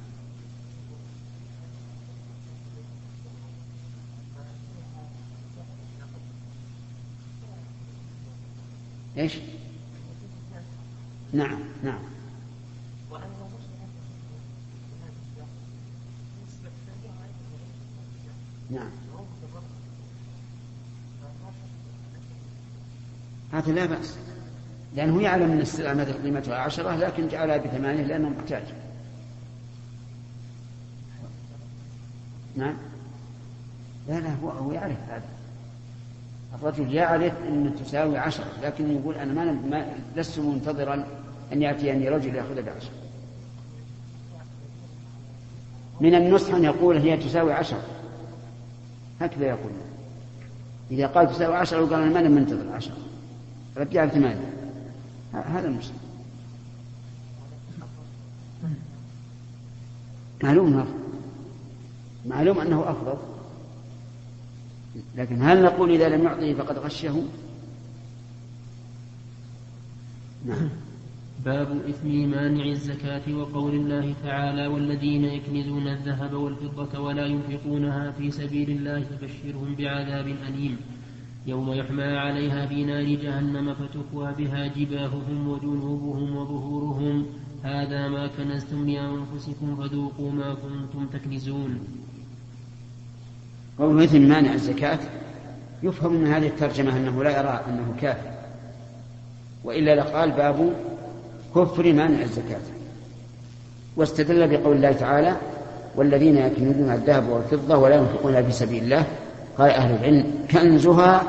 إيش؟ 9.17 9.33
نعم 11.33 11.61
نعم. 11.85 11.99
نعم. 18.71 18.91
هذا 23.53 23.73
لا 23.73 23.87
بأس. 23.87 24.26
لأنه 24.97 25.23
يعلم 25.23 25.53
أن 25.53 25.61
السلعة 25.61 26.13
قيمتها 26.23 26.57
عشرة 26.57 26.97
لكن 26.97 27.29
جعلها 27.29 27.57
بثمانية 27.57 28.03
لأنه 28.03 28.29
محتاج. 28.29 28.63
نعم؟ 32.57 32.75
لا 34.09 34.21
لا 34.21 34.35
هو 34.35 34.51
هو 34.51 34.73
يعرف 34.73 34.97
هذا. 35.09 35.25
الرجل 36.55 36.95
يعرف 36.95 37.33
أن 37.49 37.75
تساوي 37.85 38.19
عشرة 38.19 38.47
لكن 38.63 38.91
يقول 38.91 39.15
أنا 39.15 39.33
ما, 39.33 39.53
ما 39.53 39.87
لست 40.17 40.39
منتظرا 40.39 41.05
أن 41.53 41.63
يأتيني 41.63 42.09
رجل 42.09 42.35
يأخذها 42.35 42.63
بعشرة. 42.63 42.95
من 46.01 46.15
النصح 46.15 46.55
أن 46.55 46.65
يقول 46.65 46.97
هي 46.97 47.17
تساوي 47.17 47.53
عشرة. 47.53 47.83
هكذا 49.21 49.47
يقول. 49.47 49.73
إذا 50.91 51.07
قال 51.07 51.29
تساوي 51.29 51.57
عشرة 51.57 51.83
وقال 51.83 52.03
أنا 52.03 52.29
ما 52.29 52.29
منتظر 52.29 52.73
عشرة. 52.73 52.97
رجع 53.77 54.07
ثمانية 54.07 54.56
هذا 55.41 55.69
المسلم. 55.69 55.99
معلوم 60.43 60.67
أنه 60.67 60.83
أفضل. 60.83 60.95
معلوم 62.27 62.61
أنه 62.61 62.91
أفضل. 62.91 63.19
لكن 65.17 65.43
هل 65.43 65.63
نقول 65.63 65.91
إذا 65.91 66.09
لم 66.09 66.25
يعطه 66.25 66.55
فقد 66.55 66.79
غشه 66.79 67.23
نعم. 70.47 70.69
باب 71.45 71.81
إثم 71.89 72.09
مانع 72.09 72.65
الزكاة 72.65 73.35
وقول 73.35 73.75
الله 73.75 74.15
تعالى 74.25 74.67
والذين 74.67 75.25
يكنزون 75.25 75.89
الذهب 75.89 76.33
والفضة 76.33 77.01
ولا 77.01 77.27
ينفقونها 77.27 78.11
في 78.11 78.31
سبيل 78.31 78.71
الله 78.71 79.05
فبشرهم 79.05 79.75
بعذاب 79.75 80.27
أليم. 80.27 80.79
يوم 81.47 81.73
يحمى 81.73 82.05
عليها 82.05 82.67
في 82.67 82.85
نار 82.85 83.05
جهنم 83.05 83.75
فتكوى 83.75 84.33
بها 84.39 84.67
جباههم 84.67 85.49
وجنوبهم 85.49 86.37
وظهورهم. 86.37 87.27
هذا 87.63 88.09
ما 88.09 88.27
كنزتم 88.27 88.89
لأنفسكم 88.89 89.77
فذوقوا 89.77 90.31
ما 90.31 90.55
كنتم 90.55 91.07
تكنزون. 91.07 91.81
قول 93.79 93.95
مثل 93.95 94.21
مانع 94.21 94.53
الزكاة. 94.53 94.99
يفهم 95.83 96.13
من 96.13 96.27
هذه 96.27 96.47
الترجمة 96.47 96.97
أنه 96.97 97.25
لا 97.25 97.39
يرى 97.39 97.61
أنه 97.69 97.95
كافر. 98.01 98.31
وإلا 99.65 99.95
لقال 99.95 100.31
باب 100.31 100.73
كفر 101.55 101.93
مانع 101.93 102.23
الزكاة. 102.23 102.61
واستدل 103.97 104.49
بقول 104.49 104.77
الله 104.77 104.93
تعالى 104.93 105.37
والذين 105.97 106.37
يكنزون 106.37 106.91
الذهب 106.93 107.29
والفضة 107.29 107.79
ولا 107.79 107.97
ينفقونها 107.97 108.43
في 108.43 108.53
سبيل 108.53 108.85
الله 108.85 109.07
قال 109.59 109.71
أهل 109.71 109.95
العلم 109.95 110.35
كنزها 110.51 111.23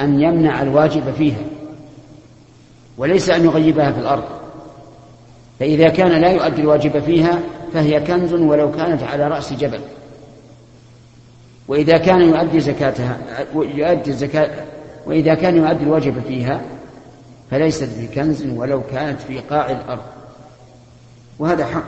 أن 0.00 0.20
يمنع 0.20 0.62
الواجب 0.62 1.14
فيها 1.18 1.44
وليس 2.98 3.30
أن 3.30 3.44
يغيبها 3.44 3.92
في 3.92 4.00
الأرض. 4.00 4.24
فإذا 5.60 5.88
كان 5.88 6.20
لا 6.20 6.30
يؤدي 6.30 6.62
الواجب 6.62 6.98
فيها 6.98 7.40
فهي 7.72 8.00
كنز 8.00 8.32
ولو 8.32 8.72
كانت 8.72 9.02
على 9.02 9.28
رأس 9.28 9.52
جبل. 9.52 9.80
وإذا 11.68 11.98
كان 11.98 12.20
يؤدي 12.20 12.60
زكاتها 12.60 13.18
يؤدي 13.54 14.10
الزكاة 14.10 14.50
وإذا 15.06 15.34
كان 15.34 15.56
يؤدي 15.56 15.84
الواجب 15.84 16.22
فيها 16.28 16.60
فليست 17.50 17.88
بكنز 17.98 18.46
ولو 18.46 18.82
كانت 18.82 19.20
في 19.20 19.38
قاع 19.38 19.70
الأرض. 19.70 20.02
وهذا 21.38 21.66
حق. 21.66 21.84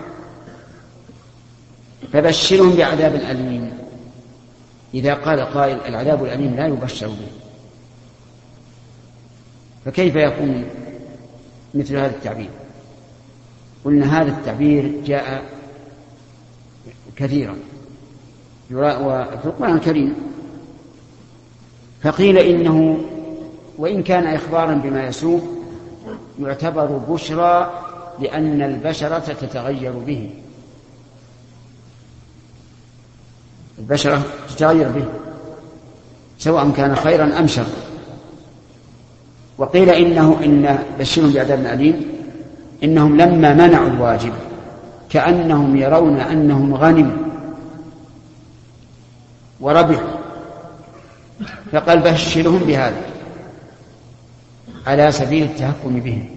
فبشرهم 2.13 2.77
بعذاب 2.77 3.15
أليم. 3.15 3.86
إذا 4.97 5.15
قال 5.15 5.41
قائل 5.41 5.79
العذاب 5.89 6.25
الأليم 6.25 6.55
لا 6.55 6.67
يبشر 6.67 7.07
به. 7.07 7.29
فكيف 9.85 10.17
يكون 10.17 10.65
مثل 11.75 11.97
هذا 11.97 12.17
التعبير؟ 12.17 12.51
قلنا 13.85 14.23
هذا 14.23 14.31
التعبير 14.31 14.93
جاء 15.07 15.45
كثيرا. 17.17 17.57
وفي 18.73 19.45
القرآن 19.45 19.77
الكريم 19.77 20.15
فقيل 22.03 22.39
إنه 22.39 22.99
وإن 23.79 24.03
كان 24.03 24.27
إخبارا 24.27 24.75
بما 24.75 25.07
يسوء 25.07 25.65
يعتبر 26.41 26.87
بشرى 26.87 27.83
لأن 28.21 28.63
البشرة 28.63 29.19
تتغير 29.19 29.93
به. 29.93 30.31
البشرة 33.79 34.23
تتغير 34.49 34.89
به 34.89 35.05
سواء 36.39 36.71
كان 36.71 36.97
خيرا 36.97 37.39
أم 37.39 37.47
شرا. 37.47 37.67
وقيل 39.59 39.91
إنه 39.91 40.41
إن 40.45 40.79
بشرهم 40.99 41.33
بعذاب 41.33 41.67
أليم 41.67 42.03
إنهم 42.85 43.17
لما 43.17 43.55
منعوا 43.55 43.89
الواجب 43.89 44.33
كأنهم 45.11 45.77
يرون 45.77 46.21
أنهم 46.21 46.75
غنموا 46.75 47.27
وربحوا 49.61 50.17
فقال 51.73 52.01
بشرهم 52.01 52.59
بهذا 52.59 53.03
على 54.87 55.13
سبيل 55.13 55.43
التهكم 55.43 56.01
بهم. 56.01 56.29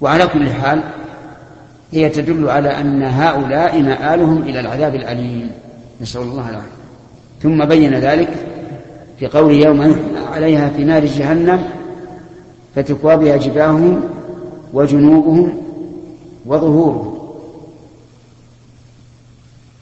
وعلى 0.00 0.26
كل 0.26 0.50
حال 0.50 0.82
هي 1.92 2.08
تدل 2.08 2.48
على 2.48 2.80
أن 2.80 3.02
هؤلاء 3.02 3.82
مآلهم 3.82 4.42
إلى 4.42 4.60
العذاب 4.60 4.94
الأليم. 4.94 5.50
نسأل 6.00 6.20
الله 6.20 6.50
العافية. 6.50 6.68
ثم 7.42 7.64
بين 7.64 7.94
ذلك 7.94 8.28
في 9.18 9.26
قول 9.26 9.54
يوم 9.54 9.96
عليها 10.32 10.68
في 10.68 10.84
نار 10.84 11.04
جهنم 11.04 11.68
فتكوى 12.74 13.16
بها 13.16 13.36
جباههم 13.36 14.02
وجنوبهم 14.72 15.62
وظهورهم. 16.46 17.18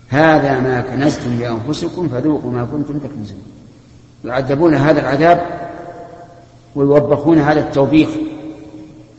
هذا 0.08 0.60
ما 0.60 0.80
كنزتم 0.80 1.40
لأنفسكم 1.40 2.08
فذوقوا 2.08 2.50
ما 2.50 2.64
كنتم 2.72 2.98
تكنزون. 2.98 3.42
يعذبون 4.24 4.74
هذا 4.74 5.00
العذاب 5.00 5.46
ويوبخون 6.76 7.38
هذا 7.38 7.60
التوبيخ. 7.60 8.08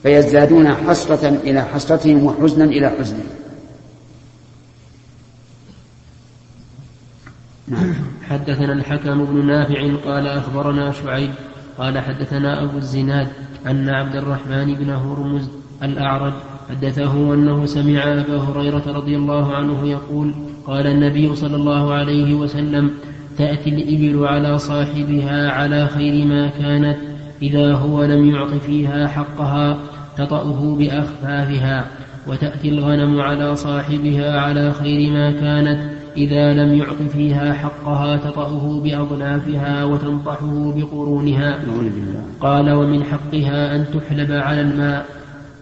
فيزدادون 0.04 0.68
حسرة 0.68 1.28
إلى 1.28 1.62
حسرتهم 1.62 2.26
وحزنا 2.26 2.64
إلى 2.64 2.90
حزنهم 2.90 3.42
نعم. 7.68 7.94
حدثنا 8.30 8.74
الحكم 8.74 9.26
بن 9.26 9.46
نافع 9.46 9.96
قال 10.06 10.28
أخبرنا 10.28 10.92
شعيب 10.92 11.32
قال 11.78 12.00
حدثنا 12.00 12.64
أبو 12.64 12.78
الزناد 12.78 13.28
أن 13.68 13.90
عبد 13.90 14.16
الرحمن 14.16 14.74
بن 14.74 14.90
هرمز 14.90 15.50
الأعرج 15.84 16.34
حدثه 16.70 17.34
أنه 17.34 17.66
سمع 17.66 18.04
أبا 18.04 18.38
هريرة 18.38 18.84
رضي 18.88 19.16
الله 19.16 19.56
عنه 19.56 19.88
يقول 19.88 20.34
قال 20.68 20.88
النبي 20.88 21.36
صلى 21.36 21.56
الله 21.56 21.94
عليه 21.94 22.34
وسلم 22.34 22.92
تأتي 23.38 23.70
الإبل 23.70 24.28
على 24.28 24.60
صاحبها 24.60 25.52
على 25.52 25.88
خير 25.88 26.26
ما 26.26 26.48
كانت 26.48 26.98
إذا 27.42 27.74
هو 27.74 28.04
لم 28.04 28.30
يعط 28.30 28.54
فيها 28.54 29.08
حقها 29.08 29.80
تطأه 30.18 30.76
بأخفافها 30.76 31.86
وتأتي 32.28 32.70
الغنم 32.70 33.22
على 33.22 33.56
صاحبها 33.56 34.40
على 34.40 34.74
خير 34.74 35.12
ما 35.12 35.32
كانت. 35.32 35.92
إذا 36.18 36.54
لم 36.54 36.74
يعط 36.78 37.02
فيها 37.14 37.54
حقها 37.54 38.18
تطأه 38.18 38.82
بأضلافها 38.84 39.84
وتنطحه 39.84 40.74
بقرونها. 40.76 41.60
قال 42.42 42.72
ومن 42.72 43.04
حقها 43.04 43.76
أن 43.76 43.86
تحلب 43.94 44.32
على 44.32 44.62
الماء. 44.62 45.06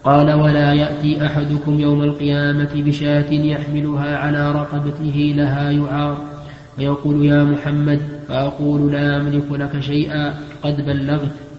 قال 0.04 0.32
ولا 0.32 0.72
يأتي 0.72 1.26
أحدكم 1.26 1.80
يوم 1.80 2.02
القيامة 2.02 2.68
بشاة 2.74 3.32
يحملها 3.32 4.16
على 4.16 4.52
رقبته 4.52 5.34
لها 5.36 5.70
يعار. 5.70 6.18
فيقول 6.76 7.24
يا 7.24 7.44
محمد 7.44 8.00
فأقول 8.28 8.92
لا 8.92 9.16
أملك 9.16 9.44
لك 9.50 9.80
شيئا 9.80 10.34
قد 10.62 10.86
بلغت. 10.86 11.49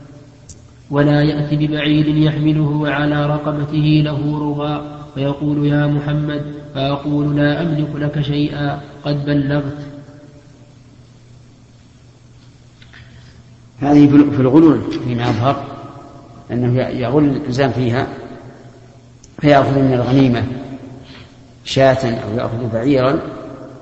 ولا 0.91 1.21
يأتي 1.21 1.55
ببعير 1.55 2.07
يحمله 2.07 2.89
على 2.89 3.25
رقبته 3.25 4.01
له 4.05 4.39
رغاء 4.39 5.01
فيقول 5.15 5.67
يا 5.67 5.87
محمد 5.87 6.41
فأقول 6.75 7.35
لا 7.35 7.61
أملك 7.61 7.89
لك 7.95 8.21
شيئا 8.21 8.81
قد 9.05 9.25
بلغت. 9.25 9.77
هذه 13.79 14.07
في 14.07 14.41
الغلول 14.41 14.81
فيما 15.07 15.29
أظهر 15.29 15.63
أنه 16.51 16.81
يغل 16.81 17.23
الإنسان 17.23 17.71
فيها 17.71 18.07
فيأخذ 19.41 19.79
من 19.79 19.93
الغنيمة 19.93 20.43
شاة 21.63 22.05
أو 22.05 22.37
يأخذ 22.37 22.73
بعيرا 22.73 23.19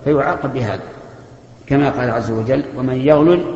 فيعاقب 0.04 0.54
بهذا 0.54 0.84
كما 1.68 1.90
قال 1.90 2.10
عز 2.10 2.32
وجل 2.32 2.64
ومن 2.78 3.02
يغلل 3.02 3.56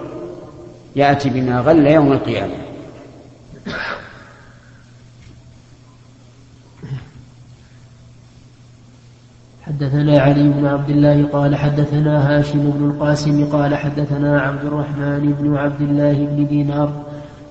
يأتي 0.95 1.29
بما 1.29 1.59
غل 1.59 1.87
يوم 1.87 2.11
القيامة. 2.11 2.72
حدثنا 9.67 10.19
علي 10.19 10.43
بن 10.43 10.65
عبد 10.65 10.89
الله 10.89 11.25
قال 11.33 11.55
حدثنا 11.55 12.13
هاشم 12.29 12.71
بن 12.71 12.89
القاسم 12.89 13.45
قال 13.45 13.75
حدثنا 13.75 14.41
عبد 14.41 14.65
الرحمن 14.65 15.35
بن 15.39 15.55
عبد 15.57 15.81
الله 15.81 16.13
بن 16.13 16.47
دينار 16.47 17.03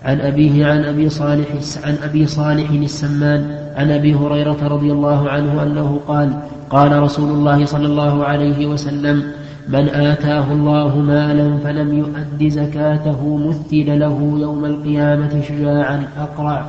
عن 0.02 0.20
أبيه 0.20 0.66
عن 0.66 0.84
أبي 0.84 1.08
صالح 1.08 1.48
عن 1.84 1.96
أبي 2.02 2.26
صالح 2.26 2.70
السمان 2.70 3.58
عن 3.76 3.90
أبي 3.90 4.14
هريرة 4.14 4.68
رضي 4.68 4.92
الله 4.92 5.30
عنه 5.30 5.62
أنه 5.62 6.00
قال 6.08 6.32
قال 6.70 7.02
رسول 7.02 7.30
الله 7.30 7.64
صلى 7.64 7.86
الله 7.86 8.24
عليه 8.24 8.66
وسلم 8.66 9.32
من 9.68 9.88
آتاه 9.88 10.52
الله 10.52 10.98
مالا 10.98 11.58
فلم 11.64 11.98
يؤد 11.98 12.48
زكاته 12.48 13.36
مثل 13.36 13.98
له 13.98 14.38
يوم 14.38 14.64
القيامة 14.64 15.42
شجاعا 15.48 16.08
أقرع 16.18 16.66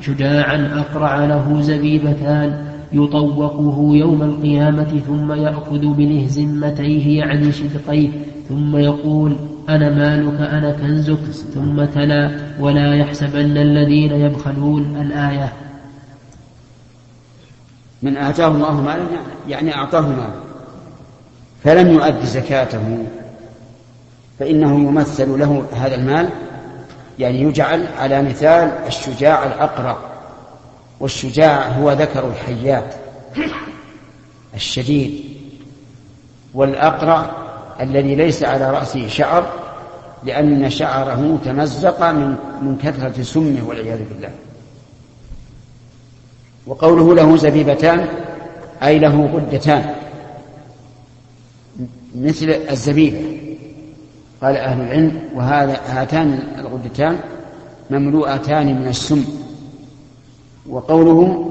شجاعا 0.00 0.70
أقرع 0.74 1.24
له 1.24 1.60
زبيبتان 1.60 2.64
يطوقه 2.92 3.96
يوم 3.96 4.22
القيامة 4.22 5.00
ثم 5.06 5.32
يأخذ 5.32 5.86
بلهزمتيه 5.86 7.18
يعني 7.18 7.52
شدقيه 7.52 8.08
ثم 8.48 8.76
يقول 8.76 9.36
أنا 9.68 9.90
مالك 9.90 10.40
أنا 10.40 10.70
كنزك 10.72 11.18
ثم 11.54 11.84
تلا 11.84 12.30
ولا 12.60 12.94
يحسبن 12.94 13.56
الذين 13.56 14.12
يبخلون 14.12 14.96
الآية. 15.00 15.52
من 18.02 18.16
آتاه 18.16 18.48
الله 18.48 18.80
مالا 18.80 19.02
يعني 19.48 19.74
أعطاه 19.74 20.00
مالا. 20.00 20.43
فلم 21.64 21.92
يؤد 21.92 22.24
زكاته 22.24 23.04
فإنه 24.38 24.80
يمثل 24.80 25.38
له 25.38 25.64
هذا 25.72 25.94
المال 25.94 26.28
يعني 27.18 27.42
يجعل 27.42 27.86
على 27.98 28.22
مثال 28.22 28.72
الشجاع 28.86 29.46
الأقرع 29.46 29.96
والشجاع 31.00 31.68
هو 31.68 31.92
ذكر 31.92 32.28
الحيات 32.28 32.94
الشديد 34.54 35.24
والأقرع 36.54 37.30
الذي 37.80 38.14
ليس 38.14 38.42
على 38.42 38.70
رأسه 38.70 39.08
شعر 39.08 39.46
لأن 40.24 40.70
شعره 40.70 41.38
تمزق 41.44 42.10
من 42.10 42.36
من 42.62 42.78
كثرة 42.82 43.22
سمه 43.22 43.68
والعياذ 43.68 43.98
بالله. 43.98 44.30
وقوله 46.66 47.14
له 47.14 47.36
زبيبتان 47.36 48.06
أي 48.82 48.98
له 48.98 49.30
غدتان 49.34 49.94
مثل 52.14 52.50
الزبيبة 52.70 53.40
قال 54.42 54.56
أهل 54.56 54.80
العلم 54.80 55.20
وهذا 55.34 55.80
هاتان 55.86 56.38
الغدتان 56.58 57.18
مملوءتان 57.90 58.80
من 58.80 58.88
السم. 58.88 59.24
وقوله 60.68 61.50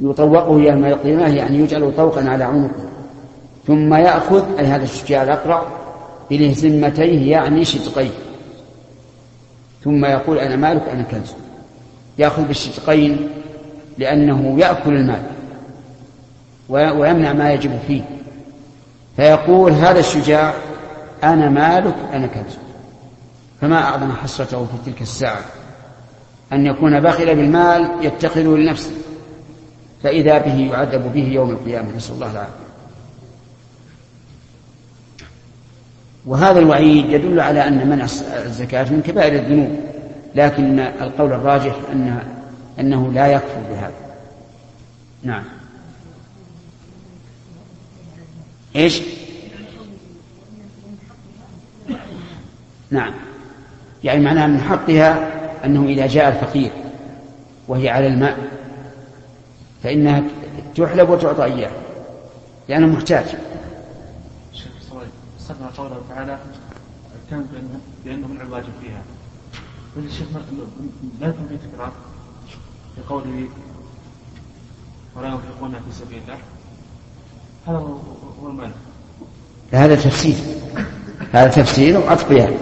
يطوقه 0.00 0.60
يوم 0.60 0.84
القيامة 0.84 1.28
يعني 1.28 1.58
يجعل 1.58 1.92
طوقا 1.96 2.28
على 2.28 2.44
عنقه. 2.44 2.70
ثم 3.66 3.94
يأخذ 3.94 4.58
أي 4.58 4.66
هذا 4.66 4.84
الشجاع 4.84 5.22
الأقرع 5.22 5.62
بلهزمتيه 6.30 7.30
يعني 7.30 7.64
شدقيه. 7.64 8.10
ثم 9.84 10.04
يقول 10.04 10.38
أنا 10.38 10.56
مالك 10.56 10.88
أنا 10.88 11.02
كنز. 11.02 11.32
يأخذ 12.18 12.44
بالشدقين 12.44 13.28
لأنه 13.98 14.60
يأكل 14.60 14.96
المال 14.96 15.22
ويمنع 16.68 17.32
ما 17.32 17.52
يجب 17.52 17.70
فيه. 17.86 18.02
فيقول 19.16 19.72
هذا 19.72 20.00
الشجاع 20.00 20.54
أنا 21.24 21.48
مالك 21.48 21.94
أنا 22.12 22.26
كنز. 22.26 22.58
فما 23.60 23.82
أعظم 23.82 24.12
حسرته 24.12 24.64
في 24.64 24.90
تلك 24.90 25.02
الساعة؟ 25.02 25.44
أن 26.52 26.66
يكون 26.66 27.00
بخل 27.00 27.26
بالمال 27.36 27.90
يتخذه 28.00 28.56
لنفسه 28.56 28.90
فإذا 30.02 30.38
به 30.38 30.70
يعذب 30.72 31.12
به 31.12 31.28
يوم 31.28 31.50
القيامة. 31.50 31.96
نسأل 31.96 32.14
الله 32.14 32.30
العافية. 32.30 32.70
وهذا 36.26 36.58
الوعيد 36.58 37.10
يدل 37.10 37.40
على 37.40 37.68
أن 37.68 37.88
منع 37.88 38.04
الزكاة 38.44 38.84
من 38.84 39.02
كبائر 39.02 39.32
الذنوب 39.34 39.80
لكن 40.34 40.78
القول 40.80 41.32
الراجح 41.32 41.74
أن 41.92 42.22
أنه 42.80 43.12
لا 43.12 43.26
يكفر 43.26 43.60
بهذا. 43.70 43.92
نعم. 45.22 45.59
إيش؟ 48.76 49.02
نعم. 52.90 53.14
يعني 54.04 54.20
معناها 54.20 54.46
من 54.46 54.60
حقها 54.60 55.30
أنه 55.64 55.84
إذا 55.84 56.06
جاء 56.06 56.28
الفقير 56.28 56.72
وهي 57.68 57.88
على 57.88 58.06
الماء 58.06 58.38
فإنها 59.82 60.22
تحلب 60.76 61.10
وتعطى 61.10 61.44
إياه 61.44 61.70
لأنه 62.68 62.86
محتاج. 62.86 63.26
استثنى 65.40 65.66
قوله 65.78 66.02
تعالى 66.08 66.38
كان 67.30 67.46
بأنه 68.04 68.26
من 68.26 68.40
الواجب 68.40 68.72
فيها. 68.82 69.02
الشيخ 69.96 70.26
لا 71.20 71.28
يكون 71.28 71.46
في 71.48 71.56
تكرار 71.56 71.92
في 72.96 73.02
قوله 73.08 73.48
ولا 75.16 75.28
ينفقون 75.28 75.72
في 75.72 75.92
سبيل 75.92 76.18
الله. 76.22 76.38
هذا 77.66 77.76
هو 78.42 78.48
المعنى. 78.48 78.72
هذا 79.72 79.94
تفسير. 79.94 80.34
هذا 81.32 81.48
تفسير 81.48 81.98
وعطف 81.98 82.30
يعني 82.30 82.56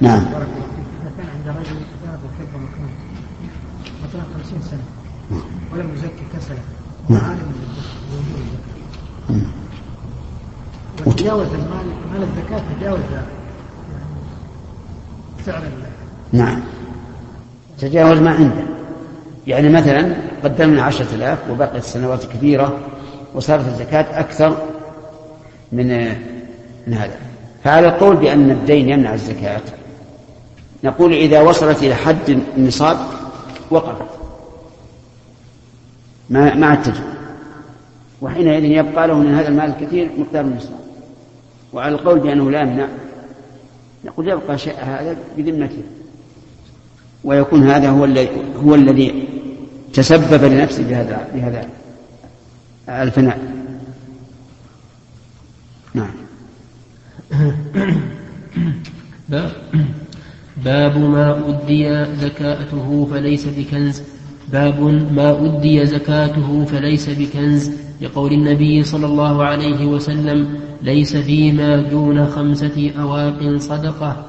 نعم. 0.00 0.24
كان 0.24 1.26
عند 1.34 1.56
رجل 1.58 1.76
وحب 2.24 2.62
مكان. 2.62 2.90
مثلا 4.08 4.22
خمسين 4.34 4.62
سنة. 4.62 4.82
ولم 5.72 5.94
يزكي 5.94 6.28
وعالم 7.10 7.52
بوجوب 8.12 8.36
الزكاة 10.98 11.06
وتجاوز 11.06 11.46
المال 11.46 11.86
مال 12.12 12.22
الزكاة 12.22 12.62
تجاوز 12.78 13.00
سعر 15.46 15.62
نعم. 16.32 16.60
تجاوز 17.78 18.18
ما 18.18 18.30
عنده. 18.30 18.64
يعني 19.46 19.68
مثلا 19.68 20.27
قدمنا 20.44 20.82
عشرة 20.82 21.14
آلاف 21.14 21.38
وبقيت 21.50 21.84
سنوات 21.84 22.24
كثيرة 22.24 22.78
وصارت 23.34 23.66
الزكاة 23.66 24.20
أكثر 24.20 24.56
من 25.72 26.08
من 26.86 26.94
هذا. 26.94 27.16
فعلى 27.64 27.88
القول 27.88 28.16
بأن 28.16 28.50
الدين 28.50 28.88
يمنع 28.88 29.14
الزكاة 29.14 29.60
نقول 30.84 31.12
إذا 31.12 31.40
وصلت 31.40 31.82
إلى 31.82 31.94
حد 31.94 32.40
النصاب 32.56 32.98
وقفت. 33.70 34.08
ما 36.30 36.66
عاد 36.66 36.94
وحينئذ 38.22 38.64
يبقى 38.64 39.08
له 39.08 39.14
من 39.14 39.34
هذا 39.34 39.48
المال 39.48 39.74
الكثير 39.80 40.10
مقدار 40.18 40.44
النصاب. 40.44 40.78
وعلى 41.72 41.94
القول 41.94 42.18
بأنه 42.18 42.50
لا 42.50 42.60
يمنع 42.60 42.88
نقول 44.04 44.28
يبقى 44.28 44.58
شيء 44.58 44.74
هذا 44.80 45.16
بذمته 45.36 45.82
ويكون 47.24 47.70
هذا 47.70 47.90
هو 47.90 48.04
الذي 48.04 48.28
هو 48.64 48.74
الذي 48.74 49.28
تسبب 49.98 50.44
لنفسه 50.44 50.82
بهذا 50.82 51.28
بهذا 51.34 51.68
الفناء. 52.88 53.38
نعم. 55.94 56.10
باب 60.56 60.98
ما 60.98 61.48
أدي 61.48 62.04
زكاته 62.20 63.08
فليس 63.10 63.46
بكنز. 63.46 64.02
باب 64.52 64.80
ما 65.12 65.30
أدي 65.46 65.86
زكاته 65.86 66.64
فليس 66.64 67.08
بكنز. 67.08 67.70
لقول 68.00 68.32
النبي 68.32 68.84
صلى 68.84 69.06
الله 69.06 69.44
عليه 69.44 69.86
وسلم 69.86 70.60
ليس 70.82 71.16
فيما 71.16 71.76
دون 71.76 72.26
خمسة 72.26 72.92
أواق 72.98 73.56
صدقة. 73.58 74.26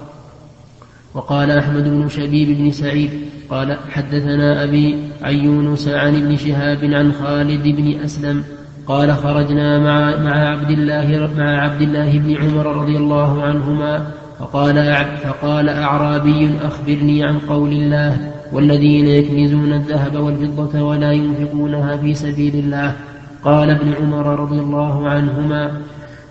وقال 1.14 1.51
أحمد 1.51 1.84
بن 1.84 2.10
شبيب 2.10 2.57
بن 2.57 2.72
سعيد 2.72 3.10
قال 3.49 3.78
حدثنا 3.89 4.64
أبي 4.64 4.97
عن 5.22 5.36
يونس 5.36 5.88
عن 5.88 6.16
ابن 6.16 6.38
شهاب 6.38 6.84
عن 6.84 7.12
خالد 7.12 7.68
بن 7.68 7.99
أسلم 8.03 8.43
قال 8.88 9.14
خرجنا 9.14 9.80
مع 9.80 10.24
مع 10.24 10.49
عبد 10.49 10.72
الله 10.72 11.30
مع 11.38 11.62
عبد 11.62 11.82
الله 11.82 12.20
بن 12.20 12.36
عمر 12.38 12.66
رضي 12.82 12.97
الله 12.97 13.43
عنهما 13.43 14.07
فقال 14.39 15.05
فقال 15.24 15.70
أعرابي 15.70 16.49
أخبرني 16.62 17.24
عن 17.24 17.39
قول 17.39 17.72
الله 17.72 18.32
والذين 18.53 19.07
يكنزون 19.07 19.74
الذهب 19.74 20.16
والفضة 20.16 20.82
ولا 20.82 21.12
ينفقونها 21.12 21.97
في 21.97 22.14
سبيل 22.14 22.55
الله. 22.55 22.95
قال 23.43 23.70
ابن 23.70 23.93
عمر 24.01 24.39
رضي 24.39 24.60
الله 24.60 25.10
عنهما 25.10 25.72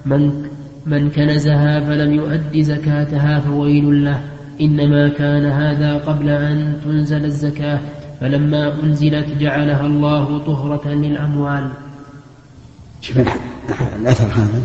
من 0.07 0.43
من 0.87 1.11
كنزها 1.11 1.81
فلم 1.81 2.13
يؤد 2.15 2.61
زكاتها 2.61 3.41
فويل 3.41 4.05
له. 4.05 4.21
إنما 4.61 5.09
كان 5.09 5.45
هذا 5.47 5.95
قبل 5.97 6.29
أن 6.29 6.81
تنزل 6.85 7.25
الزكاة 7.25 7.81
فلما 8.21 8.83
أنزلت 8.83 9.29
جعلها 9.39 9.87
الله 9.87 10.39
طهرة 10.39 10.89
للأموال. 10.89 11.71
شوف 13.01 13.19
الأثر 13.97 14.25
هذا. 14.25 14.61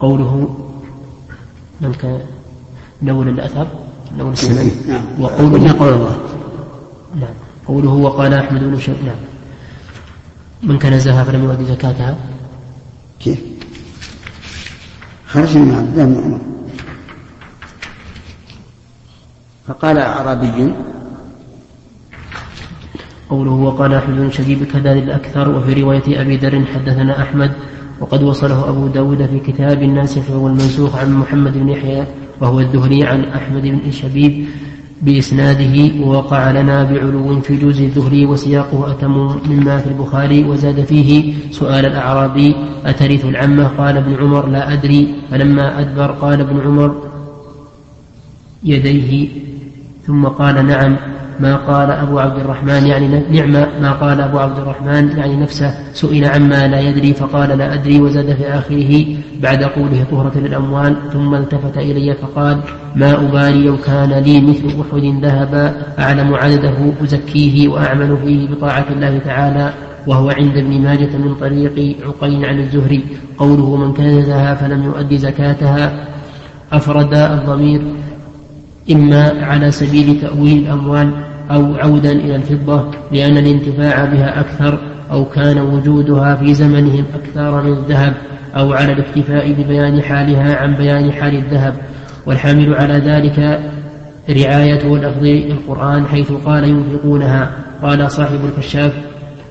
قوله 0.00 0.56
من 1.80 1.92
كان 1.92 2.20
نول 3.02 3.28
الأثر؟ 3.28 3.66
نول 4.16 4.32
السند 4.32 4.72
نعم. 4.88 5.04
وقوله 5.20 5.72
قول 5.72 5.92
الله. 5.92 6.16
نعم. 7.14 7.34
قوله 7.66 7.90
وقال 7.90 8.34
أحمد 8.34 8.64
بن 8.64 8.80
شر 8.80 8.96
نعم. 9.04 9.20
من 10.62 10.78
كنزها 10.78 11.24
فلم 11.24 11.44
يؤدي 11.44 11.64
زكاتها؟ 11.64 12.16
كيف؟ 13.20 13.40
خرج 15.26 15.58
من 15.58 15.74
عبد 15.74 15.98
الله 15.98 16.04
بن 16.04 16.24
عمر 16.24 16.49
فقال 19.70 19.98
أعرابي 19.98 20.72
قوله 23.30 23.50
وقال 23.50 23.94
أحمد 23.94 24.32
شبيب 24.32 24.64
كذلك 24.64 25.02
الأكثر 25.02 25.48
وفي 25.48 25.82
رواية 25.82 26.20
أبي 26.20 26.36
ذر 26.36 26.64
حدثنا 26.74 27.22
أحمد 27.22 27.52
وقد 28.00 28.22
وصله 28.22 28.68
أبو 28.68 28.86
داود 28.86 29.26
في 29.26 29.38
كتاب 29.38 29.82
الناسخ 29.82 30.30
والمنسوخ 30.30 30.96
عن 30.96 31.12
محمد 31.12 31.58
بن 31.58 31.68
يحيى 31.68 32.04
وهو 32.40 32.60
الذهلي 32.60 33.04
عن 33.04 33.24
أحمد 33.24 33.62
بن 33.62 33.90
شبيب 33.90 34.46
بإسناده 35.02 36.04
ووقع 36.04 36.50
لنا 36.50 36.84
بعلو 36.84 37.40
في 37.40 37.56
جوز 37.56 37.80
الذهلي 37.80 38.26
وسياقه 38.26 38.90
أتم 38.90 39.36
مما 39.50 39.78
في 39.78 39.86
البخاري 39.86 40.44
وزاد 40.44 40.84
فيه 40.84 41.34
سؤال 41.50 41.86
الأعرابي 41.86 42.54
أترث 42.84 43.24
العمة؟ 43.24 43.66
قال 43.78 43.96
ابن 43.96 44.14
عمر 44.14 44.46
لا 44.46 44.72
أدري 44.72 45.14
فلما 45.30 45.80
أدبر 45.80 46.10
قال 46.10 46.40
ابن 46.40 46.60
عمر 46.60 47.10
يديه 48.64 49.28
ثم 50.10 50.26
قال 50.26 50.66
نعم 50.66 50.96
ما 51.40 51.56
قال 51.56 51.90
أبو 51.90 52.18
عبد 52.18 52.40
الرحمن 52.40 52.86
يعني 52.86 53.08
نعم 53.08 53.66
ما 53.82 53.92
قال 53.92 54.20
أبو 54.20 54.38
عبد 54.38 54.58
الرحمن 54.58 55.18
يعني 55.18 55.36
نفسه 55.36 55.74
سئل 55.92 56.24
عما 56.24 56.68
لا 56.68 56.80
يدري 56.80 57.14
فقال 57.14 57.58
لا 57.58 57.74
أدري 57.74 58.00
وزاد 58.00 58.34
في 58.34 58.48
آخره 58.48 59.06
بعد 59.42 59.64
قوله 59.64 60.04
طهرة 60.10 60.32
للأموال 60.38 60.96
ثم 61.12 61.34
التفت 61.34 61.78
إلي 61.78 62.14
فقال 62.14 62.60
ما 62.96 63.12
أبالي 63.12 63.64
لو 63.64 63.76
كان 63.76 64.10
لي 64.10 64.40
مثل 64.40 64.66
أحد 64.80 65.24
ذهبا 65.24 65.76
أعلم 65.98 66.34
عدده 66.34 66.92
أزكيه 67.04 67.68
وأعمل 67.68 68.16
فيه 68.24 68.48
بطاعة 68.48 68.86
الله 68.90 69.18
تعالى 69.18 69.72
وهو 70.06 70.30
عند 70.30 70.56
ابن 70.56 70.80
ماجة 70.80 71.16
من 71.16 71.34
طريق 71.40 71.96
عقيل 72.06 72.44
عن 72.44 72.58
الزهري 72.58 73.04
قوله 73.38 73.76
من 73.76 73.92
كنزها 73.92 74.54
فلم 74.54 74.82
يؤد 74.82 75.14
زكاتها 75.14 76.06
أفرد 76.72 77.14
الضمير 77.14 77.82
إما 78.90 79.44
على 79.44 79.70
سبيل 79.70 80.20
تأويل 80.20 80.58
الأموال 80.58 81.10
أو 81.50 81.74
عودا 81.74 82.12
إلى 82.12 82.36
الفضة 82.36 82.84
لأن 83.12 83.36
الانتفاع 83.36 84.04
بها 84.04 84.40
أكثر 84.40 84.78
أو 85.10 85.24
كان 85.24 85.58
وجودها 85.58 86.34
في 86.34 86.54
زمنهم 86.54 87.04
أكثر 87.14 87.62
من 87.62 87.72
الذهب 87.72 88.14
أو 88.56 88.72
على 88.72 88.92
الاكتفاء 88.92 89.52
ببيان 89.52 90.02
حالها 90.02 90.56
عن 90.56 90.74
بيان 90.74 91.12
حال 91.12 91.34
الذهب. 91.34 91.74
والحامل 92.26 92.74
على 92.74 92.94
ذلك 92.94 93.60
رعاية 94.30 94.94
لفظ 94.94 95.24
القرآن 95.24 96.06
حيث 96.06 96.32
قال 96.32 96.64
ينفقونها. 96.64 97.50
قال 97.82 98.10
صاحب 98.10 98.38
الكشاف 98.44 98.92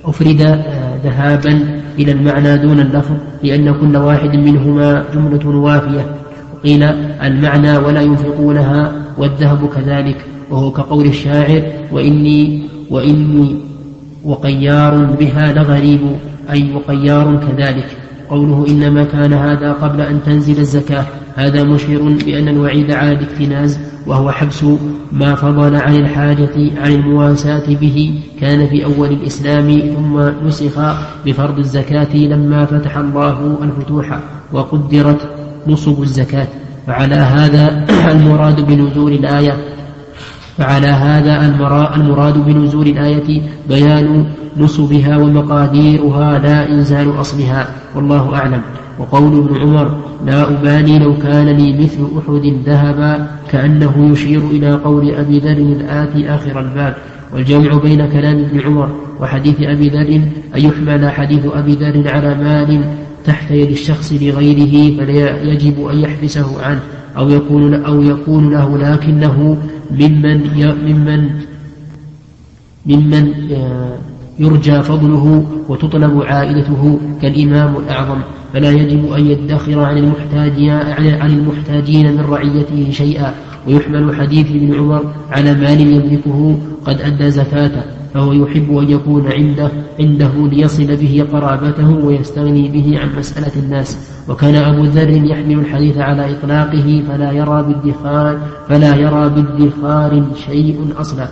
أفرد 0.05 0.41
آه، 0.41 0.95
ذهابا 1.03 1.59
إلى 1.99 2.11
المعنى 2.11 2.57
دون 2.57 2.79
اللفظ 2.79 3.15
لأن 3.43 3.73
كل 3.73 3.97
واحد 3.97 4.35
منهما 4.35 5.03
جملة 5.13 5.57
وافية. 5.57 6.05
وقيل 6.53 6.83
المعنى 7.23 7.77
ولا 7.77 8.01
ينفقونها 8.01 8.91
والذهب 9.19 9.69
كذلك 9.69 10.17
وهو 10.49 10.71
كقول 10.71 11.05
الشاعر 11.05 11.61
وإني 11.91 12.63
وإني 12.89 13.55
وقيار 14.23 15.05
بها 15.05 15.53
لغريب 15.53 15.99
أي 16.49 16.73
وقيار 16.75 17.39
كذلك. 17.47 17.85
قوله 18.29 18.65
إنما 18.69 19.03
كان 19.03 19.33
هذا 19.33 19.71
قبل 19.73 20.01
أن 20.01 20.23
تنزل 20.25 20.59
الزكاة. 20.59 21.05
هذا 21.35 21.63
مشير 21.63 22.01
بأن 22.25 22.47
الوعيد 22.47 22.91
على 22.91 23.11
الاكتناز 23.11 23.79
وهو 24.07 24.31
حبس 24.31 24.65
ما 25.11 25.35
فضل 25.35 25.75
عن 25.75 25.95
الحاجة 25.95 26.71
عن 26.77 26.91
المواساة 26.91 27.75
به. 27.81 28.13
كان 28.41 28.67
في 28.67 28.85
أول 28.85 29.11
الإسلام 29.11 29.79
ثم 29.95 30.47
نسخ 30.47 30.79
بفرض 31.25 31.59
الزكاة 31.59 32.15
لما 32.17 32.65
فتح 32.65 32.97
الله 32.97 33.57
الفتوح 33.63 34.19
وقدرت 34.53 35.21
نصب 35.67 36.01
الزكاة. 36.01 36.47
فعلى 36.89 37.15
هذا 37.15 37.85
المراد 38.11 38.67
بنزول 38.67 39.13
الآية. 39.13 39.53
فعلى 40.57 40.87
هذا 40.87 41.45
المراد 41.95 42.45
بنزول 42.45 42.87
الآية 42.87 43.41
بيان 43.69 44.25
نصبها 44.57 45.17
ومقاديرها 45.17 46.39
لا 46.39 46.69
إنزال 46.69 47.21
أصلها. 47.21 47.67
والله 47.95 48.35
أعلم. 48.35 48.61
وقول 48.99 49.37
ابن 49.37 49.61
عمر 49.61 49.97
لا 50.25 50.49
أبالي 50.49 50.99
لو 50.99 51.17
كان 51.17 51.45
لي 51.45 51.83
مثل 51.83 52.07
أحد 52.17 52.53
ذهبا 52.65 53.27
كأنه 53.49 54.09
يشير 54.11 54.41
إلى 54.51 54.71
قول 54.71 55.11
أبي 55.11 55.39
ذر 55.39 55.51
الآتي 55.51 56.29
آخر 56.29 56.59
الباب. 56.59 56.95
والجمع 57.33 57.77
بين 57.77 58.09
كلام 58.09 58.37
ابن 58.37 58.59
عمر 58.59 58.89
وحديث 59.19 59.61
أبي 59.61 59.89
ذر 59.89 60.21
أن 60.55 60.61
يحمل 60.61 61.09
حديث 61.09 61.41
أبي 61.53 61.73
ذر 61.73 62.11
على 62.15 62.35
مال 62.35 62.81
تحت 63.29 63.51
يد 63.51 63.71
الشخص 63.71 64.13
لغيره 64.13 64.97
فلا 64.97 65.41
يجب 65.43 65.87
أن 65.87 65.99
يحبسه 65.99 66.61
عنه 66.61 66.81
أو 67.17 67.29
يكون 67.29 67.73
أو 67.73 68.01
يكون 68.01 68.53
له 68.53 68.77
لكنه 68.77 69.57
ممن 69.91 70.37
ممن 70.87 71.29
ممن 72.85 73.51
آه، 73.51 73.97
يرجى 74.39 74.81
فضله 74.81 75.45
وتطلب 75.69 76.21
عائلته 76.21 76.99
كالإمام 77.21 77.77
الأعظم. 77.77 78.19
فلا 78.53 78.71
يجب 78.71 79.13
أن 79.13 79.25
يدخر 79.25 79.79
عن 79.79 79.97
المحتاجين 79.97 80.69
عن 81.21 81.31
المحتاجين 81.31 82.13
من 82.13 82.21
رعيته 82.21 82.91
شيئا. 82.91 83.33
ويحمل 83.67 84.15
حديث 84.15 84.47
ابن 84.47 84.75
عمر 84.79 85.13
على 85.31 85.53
مال 85.53 85.81
يملكه 85.81 86.59
قد 86.85 87.01
أدى 87.01 87.31
زكاته. 87.31 87.98
فهو 88.13 88.33
يحب 88.33 88.77
أن 88.77 88.89
يكون 88.89 89.31
عنده 89.31 89.71
عنده 89.99 90.31
ليصل 90.51 90.95
به 90.95 91.25
قرابته 91.33 92.05
ويستغني 92.05 92.67
به 92.67 92.99
عن 92.99 93.15
مسألة 93.15 93.51
الناس. 93.55 93.97
وكان 94.29 94.55
أبو 94.55 94.83
ذر 94.83 95.09
يحمل 95.09 95.59
الحديث 95.59 95.97
على 95.97 96.31
إطلاقه 96.31 97.03
فلا 97.07 97.31
يرى 97.31 97.63
بالدخار 97.63 98.39
فلا 98.69 98.95
يرى 98.95 99.29
بالدخار 99.29 100.25
شيء 100.45 100.93
أصلا. 100.97 101.29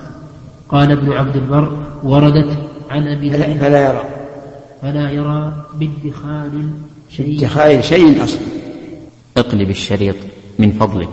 قال 0.70 0.92
ابن 0.92 1.12
عبد 1.12 1.36
البر 1.36 1.78
وردت 2.04 2.50
عن 2.90 3.08
أبي 3.08 3.30
ذر. 3.30 3.60
فلا 3.60 3.90
يرى. 3.90 4.04
فلا 4.82 5.12
يرى 5.12 5.54
بالدخار 5.80 6.50
شيء. 7.10 7.40
ادخار 7.40 7.82
شيء 7.82 8.24
أصلا. 8.24 8.42
اقلب 9.38 9.70
الشريط 9.70 10.16
من 10.60 10.72
فضلك. 10.72 11.10